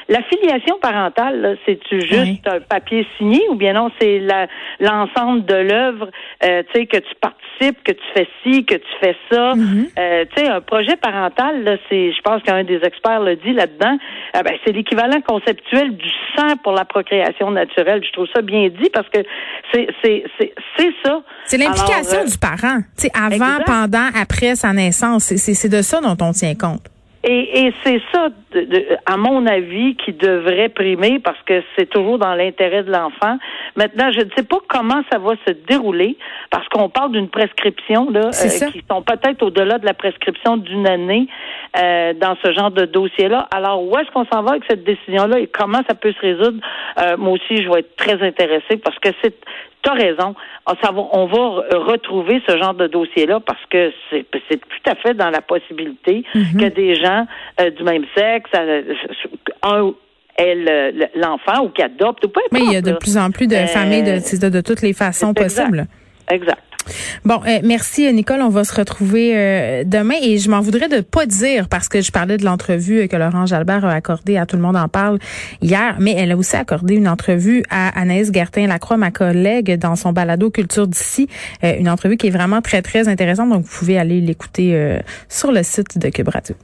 la 0.10 0.22
filiation 0.24 0.78
parentale, 0.82 1.58
c'est-tu 1.66 2.02
juste 2.02 2.48
un 2.48 2.60
papier 2.60 3.08
signé 3.18 3.42
ou 3.50 3.56
bien 3.56 3.74
non, 3.74 3.90
c'est 4.00 4.22
l'ensemble 4.80 5.46
de 5.46 5.56
l'œuvre, 5.56 6.10
euh, 6.44 6.64
tu 6.74 6.82
sais, 6.82 6.86
que 6.86 6.98
tu 6.98 7.16
participes, 7.22 7.84
que 7.84 7.92
tu 7.92 8.04
fais 8.14 8.28
ci, 8.44 8.66
que 8.66 8.76
tu 8.76 8.92
fais 9.00 9.16
ça. 9.32 9.54
Mm-hmm. 9.54 9.90
euh, 9.98 10.26
tu 10.36 10.44
sais, 10.44 10.50
un 10.50 10.62
projet 10.62 10.96
parental, 10.98 11.64
là, 11.64 11.78
c'est, 11.90 12.12
je 12.12 12.22
pense 12.22 12.42
qu'un 12.44 12.64
des 12.64 12.82
experts 12.84 13.22
le 13.22 13.36
dit 13.36 13.54
là-dedans, 13.54 13.98
euh, 14.36 14.44
ben, 14.44 14.54
c'est 14.66 14.74
l'équivalent 14.74 15.22
conceptuel 15.22 15.96
du 15.96 16.10
sang 16.36 16.58
pour 16.64 16.74
la 16.74 16.86
procréation 16.86 17.52
naturelle. 17.52 18.04
Je 18.06 18.12
trouve 18.12 18.28
ça 18.34 18.42
bien 18.42 18.70
dit 18.70 18.90
parce 18.94 19.08
que 19.10 19.20
c'est, 19.74 20.24
ça. 21.04 21.22
C'est 21.46 21.58
l'implication 21.58 22.26
du 22.26 22.38
parent, 22.38 22.80
tu 22.98 23.08
sais, 23.08 23.12
avant, 23.14 23.58
pendant, 23.66 24.10
après 24.16 24.56
sa 24.56 24.74
naissance. 24.74 25.34
C'est 25.36 25.70
de 25.70 25.82
ça 25.82 26.02
dont 26.02 26.18
on 26.22 26.32
tient 26.32 26.56
compte. 26.56 26.88
Et, 27.24 27.66
et 27.68 27.74
c'est 27.84 28.02
ça, 28.12 28.30
à 29.06 29.18
mon 29.18 29.46
avis, 29.46 29.96
qui 29.96 30.14
devrait 30.14 30.70
primer 30.70 31.20
parce 31.20 31.42
que 31.46 31.64
c'est 31.78 31.90
toujours 31.90 32.18
dans 32.18 32.36
l'intérêt 32.36 32.84
de 32.84 32.92
l'enfant. 32.92 33.38
Maintenant, 33.76 34.12
je 34.12 34.22
ne 34.22 34.30
sais 34.36 34.44
pas 34.44 34.58
comment 34.68 35.02
ça 35.12 35.20
va 35.20 35.34
se 35.48 35.54
dérouler 35.68 36.18
parce 36.50 36.68
qu'on 36.70 36.90
parle 36.90 37.12
d'une 37.12 37.30
prescription 37.30 38.10
là, 38.10 38.28
euh, 38.28 38.70
qui 38.72 38.84
sont 38.90 39.02
peut-être 39.02 39.44
au-delà 39.44 39.78
de 39.78 39.86
la 39.86 39.94
prescription 39.94 40.58
d'une 40.58 40.88
année 40.88 41.28
euh, 41.78 42.14
dans 42.14 42.36
ce 42.44 42.52
genre 42.52 42.72
de 42.72 42.86
dossier-là. 42.86 43.48
Alors, 43.56 43.84
où 43.84 43.98
est-ce 43.98 44.12
qu'on 44.12 44.26
s'en 44.26 44.44
va 44.44 44.52
avec 44.52 44.64
cette 44.70 44.84
décision-là 44.84 45.40
et 45.40 45.48
comment 45.48 45.82
ça 45.88 45.96
peut 45.96 46.12
se 46.14 46.20
résoudre? 46.20 46.60
Euh, 47.00 47.18
moi 47.18 47.34
aussi, 47.34 47.64
je 47.64 47.70
vais 47.70 47.80
être 47.80 47.96
très 47.96 48.22
intéressée 48.22 48.78
parce 48.78 48.98
que 49.00 49.10
c'est 49.24 49.36
tu 49.84 49.90
as 49.90 49.94
raison. 49.94 50.36
Ah, 50.68 50.74
on 50.94 51.26
va 51.26 51.64
retrouver 51.88 52.40
ce 52.48 52.56
genre 52.56 52.76
de 52.76 52.86
dossier-là 52.86 53.40
parce 53.40 53.66
que 53.72 53.92
c'est 54.12 54.28
tout 54.30 54.90
à 54.90 54.94
fait 54.94 55.16
dans 55.16 55.32
la 55.32 55.42
possibilité 55.42 56.24
mm-hmm. 56.36 56.60
que 56.60 56.66
des 56.68 56.94
gens 56.94 57.26
du 57.76 57.84
même 57.84 58.06
sexe 58.16 58.41
euh, 58.56 58.94
un 59.64 59.94
l'enfant 61.16 61.66
ou 61.66 61.70
qui 61.70 61.82
adopte 61.82 62.26
ou 62.26 62.30
pas. 62.30 62.42
Mais 62.52 62.62
il 62.62 62.72
y 62.72 62.76
a 62.76 62.82
de 62.82 62.94
plus 62.94 63.18
en 63.18 63.32
plus 63.32 63.48
de 63.48 63.56
familles 63.56 64.04
de, 64.04 64.50
de, 64.50 64.62
toutes 64.62 64.82
les 64.82 64.94
façons 64.94 65.34
possibles. 65.34 65.86
Exact. 66.30 66.62
Bon, 67.26 67.42
euh, 67.46 67.60
merci 67.64 68.12
Nicole. 68.12 68.42
On 68.42 68.50
va 68.50 68.64
se 68.64 68.74
retrouver 68.74 69.34
euh, 69.36 69.84
demain 69.86 70.16
et 70.22 70.40
je 70.40 70.50
m'en 70.50 70.62
voudrais 70.62 70.90
de 70.90 71.02
pas 71.02 71.28
dire 71.28 71.70
parce 71.70 71.88
que 71.88 72.02
je 72.02 72.12
parlais 72.12 72.38
de 72.38 72.46
l'entrevue 72.46 73.08
que 73.08 73.16
Laurent 73.16 73.46
Jalbert 73.46 73.86
a 73.86 73.94
accordée 73.94 74.38
à 74.38 74.48
Tout 74.48 74.56
le 74.56 74.64
monde 74.64 74.76
en 74.76 74.88
parle 74.88 75.20
hier, 75.62 75.98
mais 76.00 76.16
elle 76.18 76.32
a 76.32 76.38
aussi 76.38 76.56
accordé 76.56 76.96
une 76.96 77.08
entrevue 77.08 77.64
à 77.70 77.90
Anaïs 78.00 78.32
Gertin-Lacroix, 78.32 78.98
ma 78.98 79.12
collègue, 79.12 79.78
dans 79.78 79.96
son 79.96 80.12
balado 80.12 80.50
Culture 80.50 80.88
d'ici. 80.88 81.28
une 81.62 81.90
entrevue 81.90 82.18
qui 82.18 82.28
est 82.28 82.32
vraiment 82.32 82.62
très, 82.62 82.82
très 82.82 83.08
intéressante. 83.08 83.50
Donc, 83.50 83.64
vous 83.64 83.80
pouvez 83.80 84.00
aller 84.00 84.20
l'écouter 84.20 84.98
sur 85.30 85.52
le 85.52 85.62
site 85.62 86.00
de 86.00 86.10
Cube 86.10 86.30
Radio. 86.30 86.56